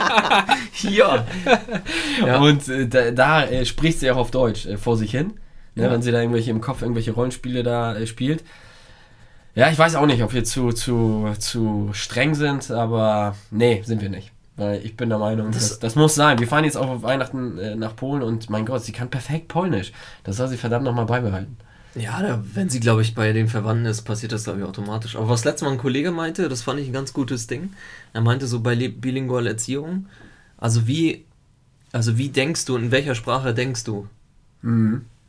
Hier. 0.72 1.26
Ja. 2.26 2.40
Und 2.40 2.68
äh, 2.68 2.88
da, 2.88 3.10
da 3.10 3.44
äh, 3.44 3.66
spricht 3.66 4.00
sie 4.00 4.10
auch 4.10 4.16
auf 4.16 4.30
Deutsch 4.30 4.64
äh, 4.64 4.78
vor 4.78 4.96
sich 4.96 5.10
hin, 5.10 5.34
ne, 5.74 5.84
Ja. 5.84 5.90
wenn 5.90 6.00
sie 6.00 6.10
da 6.10 6.20
irgendwelche 6.20 6.52
im 6.52 6.62
Kopf 6.62 6.80
irgendwelche 6.80 7.12
Rollenspiele 7.12 7.62
da 7.62 7.96
äh, 7.96 8.06
spielt. 8.06 8.42
Ja, 9.56 9.70
ich 9.70 9.78
weiß 9.78 9.94
auch 9.96 10.06
nicht, 10.06 10.22
ob 10.22 10.32
wir 10.34 10.44
zu, 10.44 10.70
zu, 10.72 11.32
zu 11.38 11.90
streng 11.92 12.34
sind, 12.36 12.70
aber 12.70 13.34
nee, 13.50 13.82
sind 13.84 14.00
wir 14.02 14.10
nicht. 14.10 14.30
Weil 14.56 14.80
ich 14.84 14.96
bin 14.96 15.08
der 15.08 15.18
Meinung, 15.18 15.50
das, 15.50 15.70
Das- 15.70 15.78
das, 15.80 15.94
muss 15.96 16.14
sein. 16.14 16.38
Wir 16.38 16.46
fahren 16.46 16.64
jetzt 16.64 16.76
auch 16.76 16.88
auf 16.88 17.02
Weihnachten 17.02 17.58
äh, 17.58 17.74
nach 17.74 17.96
Polen 17.96 18.22
und 18.22 18.48
mein 18.48 18.64
Gott, 18.64 18.84
sie 18.84 18.92
kann 18.92 19.08
perfekt 19.10 19.48
Polnisch. 19.48 19.92
Das 20.24 20.36
soll 20.36 20.48
sie 20.48 20.56
verdammt 20.56 20.84
nochmal 20.84 21.06
beibehalten. 21.06 21.56
Ja, 21.94 22.22
da, 22.22 22.42
wenn 22.54 22.68
sie, 22.68 22.80
glaube 22.80 23.00
ich, 23.02 23.14
bei 23.14 23.32
den 23.32 23.48
Verwandten 23.48 23.86
ist, 23.86 24.02
passiert 24.02 24.32
das, 24.32 24.44
glaube 24.44 24.60
ich, 24.60 24.64
automatisch. 24.66 25.16
Aber 25.16 25.28
was 25.30 25.44
letztes 25.46 25.62
Mal 25.66 25.72
ein 25.72 25.78
Kollege 25.78 26.10
meinte, 26.10 26.48
das 26.50 26.62
fand 26.62 26.78
ich 26.80 26.88
ein 26.88 26.92
ganz 26.92 27.12
gutes 27.14 27.46
Ding. 27.46 27.70
Er 28.12 28.20
meinte 28.20 28.46
so 28.46 28.60
bei 28.60 28.74
li- 28.74 28.88
bilingualer 28.88 29.50
Erziehung, 29.52 30.06
also 30.58 30.86
wie, 30.86 31.24
also 31.92 32.18
wie 32.18 32.28
denkst 32.28 32.66
du, 32.66 32.76
in 32.76 32.90
welcher 32.90 33.14
Sprache 33.14 33.54
denkst 33.54 33.84
du? 33.84 34.06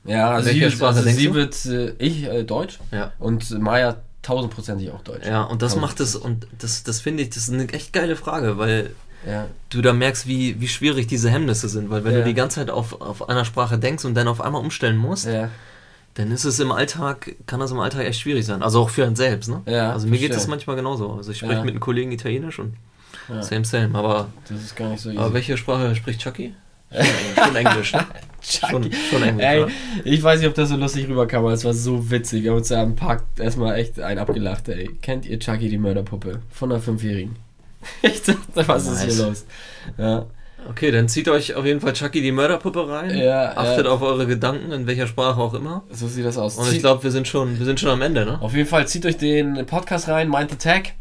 Ja, 0.04 0.32
also 0.32 0.50
sie, 0.50 0.70
Sprache 0.72 0.96
also 0.98 1.04
denkst 1.04 1.20
sie 1.22 1.34
wird, 1.34 1.66
äh, 1.66 1.94
ich 2.00 2.24
äh, 2.26 2.44
Deutsch 2.44 2.80
Ja. 2.92 3.14
und 3.20 3.50
Maya 3.60 3.98
tausendprozentig 4.28 4.92
auch 4.92 5.02
Deutsch. 5.02 5.26
Ja, 5.26 5.44
und 5.44 5.62
das 5.62 5.76
macht 5.76 6.00
es, 6.00 6.16
und 6.16 6.48
das, 6.60 6.84
das 6.84 7.02
finde 7.02 7.24
ich, 7.24 7.30
das 7.30 7.44
ist 7.48 7.54
eine 7.54 7.68
echt 7.74 7.94
geile 7.94 8.16
Frage, 8.16 8.58
weil 8.58 8.92
Ja, 9.26 9.48
du 9.72 9.82
da 9.82 9.94
merkst, 9.94 10.28
wie, 10.28 10.62
wie 10.62 10.68
schwierig 10.68 11.08
diese 11.08 11.30
Hemmnisse 11.30 11.68
sind. 11.70 11.90
Weil 11.90 12.04
wenn 12.04 12.14
Ja. 12.14 12.20
du 12.20 12.26
die 12.26 12.34
ganze 12.34 12.56
Zeit 12.60 12.70
auf, 12.70 13.02
auf 13.02 13.30
einer 13.30 13.46
Sprache 13.46 13.78
denkst 13.78 14.06
und 14.06 14.14
dann 14.16 14.28
auf 14.28 14.40
einmal 14.42 14.62
umstellen 14.62 14.96
musst, 14.98 15.26
ja, 15.26 15.50
dann 16.14 16.32
ist 16.32 16.46
es 16.46 16.60
im 16.60 16.72
Alltag, 16.72 17.36
kann 17.46 17.60
das 17.60 17.72
im 17.72 17.80
Alltag 17.80 18.06
echt 18.06 18.20
schwierig 18.20 18.46
sein. 18.46 18.62
Also 18.64 18.82
auch 18.82 18.90
für 18.90 19.06
einen 19.06 19.16
selbst, 19.16 19.50
ne? 19.50 19.62
Ja, 19.66 19.92
also 19.94 20.08
mir 20.08 20.18
geht 20.20 20.34
das 20.36 20.48
manchmal 20.48 20.76
genauso. 20.76 21.14
Also 21.14 21.32
ich 21.32 21.38
spreche 21.40 21.62
mit 21.62 21.72
einem 21.72 21.80
Kollegen 21.80 22.12
Italienisch 22.12 22.60
und 22.60 22.74
same, 23.42 23.66
same. 23.66 23.98
Aber, 23.98 24.28
Das 24.50 24.62
ist 24.62 24.76
gar 24.76 24.90
nicht 24.90 25.02
so 25.02 25.10
easy. 25.10 25.18
aber 25.20 25.34
welche 25.34 25.58
Sprache 25.58 25.96
spricht 25.96 26.22
Chucky? 26.22 26.54
Schon, 26.92 27.06
schon 27.46 27.56
Englisch, 27.56 27.94
ne? 27.94 28.06
Schon, 28.42 28.90
schon 29.10 29.24
Englisch, 29.24 29.46
Ey, 29.46 29.64
oder? 29.64 29.72
ich 30.04 30.24
weiß 30.24 30.40
nicht, 30.40 30.48
ob 30.50 30.56
das 30.56 30.70
so 30.70 30.76
lustig 30.78 31.08
rüberkam, 31.10 31.44
aber 31.44 31.54
es 31.54 31.66
war 31.66 31.74
so 31.74 32.10
witzig. 32.12 32.44
Wir 32.44 32.52
haben 32.52 32.58
uns 32.58 32.68
da 32.70 32.82
am 32.82 32.96
Park 32.96 33.24
erstmal 33.38 33.78
echt 33.78 34.00
einen 34.00 34.20
abgelacht, 34.20 34.70
ey. 34.70 34.90
Kennt 35.02 35.26
ihr 35.26 35.40
Chucky, 35.40 35.70
die 35.70 35.78
Mörderpuppe? 35.78 36.40
Von 36.52 36.72
einer 36.72 36.82
Fünfjährigen. 36.82 37.36
Ich 38.02 38.22
dachte, 38.24 38.40
was 38.68 38.88
ist 38.88 39.06
Nice. 39.06 39.16
hier 39.16 39.26
los? 39.26 39.46
Ja. 39.98 40.26
Okay, 40.70 40.92
dann 40.92 41.08
zieht 41.08 41.30
euch 41.30 41.54
auf 41.56 41.66
jeden 41.66 41.80
Fall 41.80 41.94
Chucky 41.94 42.22
die 42.22 42.32
Mörderpuppe 42.32 42.90
rein. 42.90 43.18
Ja, 43.18 43.56
Achtet 43.56 43.86
ja. 43.86 43.92
auf 43.92 44.02
eure 44.02 44.28
Gedanken, 44.28 44.72
in 44.72 44.86
welcher 44.88 45.08
Sprache 45.08 45.40
auch 45.40 45.54
immer. 45.54 45.84
So 45.92 46.08
sieht 46.08 46.26
das 46.26 46.38
aus. 46.38 46.58
Und 46.58 46.72
ich 46.74 46.80
glaube, 46.80 47.04
wir 47.04 47.12
sind 47.12 47.28
schon, 47.28 47.58
wir 47.58 47.66
sind 47.66 47.80
schon 47.80 47.90
am 47.90 48.02
Ende, 48.02 48.26
ne? 48.26 48.42
auf 48.42 48.54
jeden 48.54 48.68
Fall 48.68 48.88
zieht 48.88 49.06
euch 49.06 49.18
den 49.18 49.66
Podcast 49.66 50.10
rein, 50.10 50.30
Mind 50.30 50.50
the 50.52 50.58
Tag. 50.58 50.94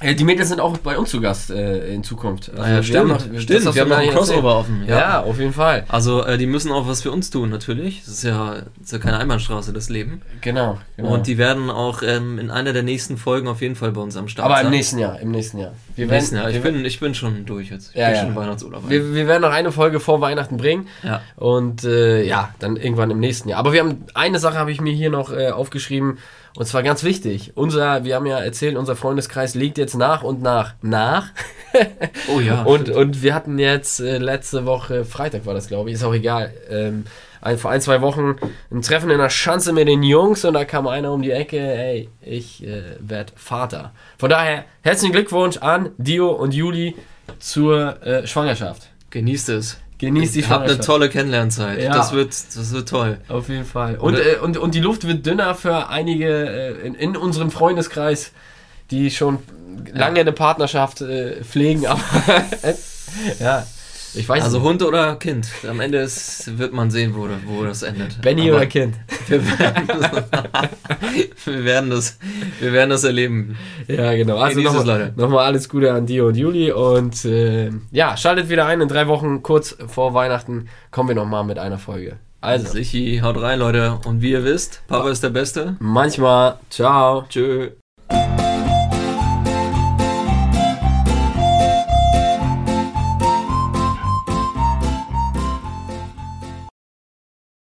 Äh, 0.00 0.14
Die 0.14 0.24
Mädels 0.24 0.48
sind 0.48 0.60
auch 0.60 0.76
bei 0.78 0.96
uns 0.98 1.10
zu 1.10 1.20
Gast 1.20 1.50
äh, 1.50 1.92
in 1.94 2.02
Zukunft. 2.02 2.48
Also 2.50 2.62
Ah 2.62 2.68
ja, 2.68 2.76
wir 2.76 2.82
stimmt, 2.82 2.98
haben 3.00 3.08
noch- 3.08 3.40
stimmt, 3.40 3.66
das 3.66 3.74
wir 3.74 3.82
haben 3.82 3.88
noch 3.90 3.98
ein 3.98 4.10
Crossover 4.10 4.56
offen. 4.56 4.84
Ja. 4.86 5.20
auf 5.22 5.38
jeden 5.38 5.52
Fall. 5.52 5.84
Also, 5.88 6.24
äh, 6.24 6.38
die 6.38 6.46
müssen 6.46 6.72
auch 6.72 6.88
was 6.88 7.02
für 7.02 7.10
uns 7.12 7.28
tun, 7.30 7.50
natürlich. 7.50 8.00
Das 8.04 8.14
ist 8.14 8.22
ja, 8.24 8.54
das 8.54 8.64
ist 8.86 8.92
ja 8.92 8.98
keine 8.98 9.18
Einbahnstraße, 9.18 9.72
das 9.72 9.88
Leben. 9.90 10.22
Genau. 10.40 10.78
genau. 10.96 11.12
Und 11.12 11.26
die 11.26 11.36
werden 11.38 11.70
auch 11.70 12.02
ähm, 12.02 12.38
in 12.38 12.50
einer 12.50 12.72
der 12.72 12.82
nächsten 12.82 13.16
Folgen 13.18 13.46
auf 13.48 13.60
jeden 13.60 13.76
Fall 13.76 13.92
bei 13.92 14.00
uns 14.00 14.16
am 14.16 14.28
Start 14.28 14.46
aber 14.46 14.56
sein. 14.56 14.66
im 14.66 14.70
nächsten 14.72 14.98
Jahr, 14.98 15.20
im 15.20 15.30
nächsten 15.30 15.58
Jahr. 15.58 15.72
Wir 15.96 16.04
Im 16.04 16.10
nächsten 16.10 16.36
Jahr. 16.36 16.48
Ich 16.48 16.54
wir, 16.54 16.72
bin, 16.72 16.84
ich 16.84 16.98
bin 16.98 17.14
schon 17.14 17.44
durch 17.44 17.70
jetzt. 17.70 17.90
Ich 17.90 17.96
Ja, 17.96 18.06
bin 18.06 18.14
ja. 18.14 18.20
schon 18.22 18.30
im 18.30 18.36
Weihnachtsurlaub. 18.36 18.88
wir, 18.88 19.14
wir 19.14 19.26
werden 19.26 19.42
noch 19.42 19.52
eine 19.52 19.70
Folge 19.70 20.00
vor 20.00 20.20
Weihnachten 20.22 20.56
bringen. 20.56 20.88
ja. 21.02 21.20
Und 21.36 21.84
äh, 21.84 22.22
ja, 22.24 22.54
dann 22.58 22.76
irgendwann 22.76 23.10
im 23.10 23.18
nächsten 23.20 23.48
Jahr. 23.50 23.58
Aber 23.58 23.72
wir 23.74 23.80
haben 23.80 24.04
eine 24.14 24.38
Sache 24.38 24.56
habe 24.56 24.72
ich 24.72 24.80
mir 24.80 24.92
hier 24.94 25.10
noch 25.10 25.30
äh, 25.32 25.50
aufgeschrieben 25.50 26.18
und 26.56 26.66
zwar 26.66 26.82
ganz 26.82 27.04
wichtig. 27.04 27.52
Unser, 27.54 28.04
wir 28.04 28.16
haben 28.16 28.26
ja 28.26 28.38
erzählt, 28.38 28.76
unser 28.76 28.96
Freundeskreis 28.96 29.54
liegt 29.54 29.78
jetzt 29.78 29.96
nach 29.96 30.22
und 30.22 30.42
nach 30.42 30.74
nach. 30.82 31.28
Oh 32.34 32.40
ja. 32.40 32.62
und, 32.64 32.90
und 32.90 33.22
wir 33.22 33.34
hatten 33.34 33.58
jetzt 33.58 34.00
äh, 34.00 34.18
letzte 34.18 34.66
Woche, 34.66 35.04
Freitag 35.04 35.46
war 35.46 35.54
das 35.54 35.68
glaube 35.68 35.90
ich, 35.90 35.94
ist 35.94 36.04
auch 36.04 36.14
egal, 36.14 36.52
ähm, 36.68 37.04
ein, 37.40 37.56
vor 37.56 37.70
ein, 37.70 37.80
zwei 37.80 38.02
Wochen 38.02 38.36
ein 38.70 38.82
Treffen 38.82 39.10
in 39.10 39.18
der 39.18 39.30
Schanze 39.30 39.72
mit 39.72 39.88
den 39.88 40.02
Jungs 40.02 40.44
und 40.44 40.54
da 40.54 40.64
kam 40.64 40.86
einer 40.86 41.12
um 41.12 41.22
die 41.22 41.30
Ecke, 41.30 41.58
ey, 41.58 42.08
ich 42.20 42.66
äh, 42.66 42.82
werde 43.00 43.32
Vater. 43.36 43.92
Von 44.18 44.30
daher 44.30 44.64
herzlichen 44.82 45.12
Glückwunsch 45.12 45.56
an 45.58 45.90
Dio 45.96 46.30
und 46.30 46.52
Juli 46.52 46.96
zur 47.38 48.02
äh, 48.04 48.26
Schwangerschaft. 48.26 48.90
Genießt 49.10 49.48
es. 49.50 49.78
Genießt 50.00 50.34
die 50.34 50.46
Habt 50.46 50.68
eine 50.68 50.80
tolle 50.80 51.10
Kennenlernzeit. 51.10 51.82
Ja. 51.82 51.92
Das, 51.92 52.12
wird, 52.12 52.30
das 52.30 52.72
wird 52.72 52.88
toll. 52.88 53.18
Auf 53.28 53.50
jeden 53.50 53.66
Fall. 53.66 53.96
Und, 53.96 54.14
äh, 54.14 54.38
und, 54.42 54.56
und 54.56 54.74
die 54.74 54.80
Luft 54.80 55.06
wird 55.06 55.26
dünner 55.26 55.54
für 55.54 55.88
einige 55.88 56.26
äh, 56.26 56.86
in, 56.86 56.94
in 56.94 57.16
unserem 57.18 57.50
Freundeskreis, 57.50 58.32
die 58.90 59.10
schon 59.10 59.40
lange 59.92 60.20
eine 60.20 60.32
Partnerschaft 60.32 61.02
äh, 61.02 61.44
pflegen, 61.44 61.86
aber 61.86 62.00
ja, 63.40 63.66
ich 64.14 64.28
weiß 64.28 64.44
Also 64.44 64.58
nicht. 64.58 64.66
Hund 64.68 64.82
oder 64.82 65.16
Kind? 65.16 65.48
Am 65.68 65.80
Ende 65.80 65.98
ist, 65.98 66.58
wird 66.58 66.72
man 66.72 66.90
sehen, 66.90 67.14
wo, 67.14 67.28
wo 67.46 67.64
das 67.64 67.82
endet. 67.82 68.20
Benny 68.22 68.48
Aber 68.48 68.58
oder 68.58 68.66
Kind. 68.66 68.96
Wir 69.28 69.42
werden, 69.58 69.88
wir, 71.44 71.64
werden 71.64 71.90
das, 71.90 72.18
wir 72.60 72.72
werden 72.72 72.90
das 72.90 73.04
erleben. 73.04 73.56
Ja, 73.86 74.12
genau. 74.14 74.38
Also 74.38 74.60
nochmal 74.60 74.86
Leute. 74.86 75.12
noch 75.16 75.32
alles 75.38 75.68
Gute 75.68 75.92
an 75.92 76.06
Dio 76.06 76.28
und 76.28 76.36
Juli 76.36 76.72
und 76.72 77.24
äh, 77.24 77.70
ja, 77.90 78.16
schaltet 78.16 78.48
wieder 78.48 78.66
ein. 78.66 78.80
In 78.80 78.88
drei 78.88 79.06
Wochen, 79.08 79.42
kurz 79.42 79.76
vor 79.86 80.14
Weihnachten, 80.14 80.68
kommen 80.90 81.08
wir 81.10 81.16
nochmal 81.16 81.44
mit 81.44 81.58
einer 81.58 81.78
Folge. 81.78 82.16
Also, 82.42 82.68
Sichi, 82.72 83.20
haut 83.22 83.40
rein, 83.40 83.58
Leute. 83.58 83.98
Und 84.06 84.22
wie 84.22 84.30
ihr 84.32 84.44
wisst, 84.44 84.82
Papa 84.88 85.10
ist 85.10 85.22
der 85.22 85.30
Beste. 85.30 85.76
manchmal, 85.78 86.58
ciao. 86.70 87.24
Tschö. 87.28 87.70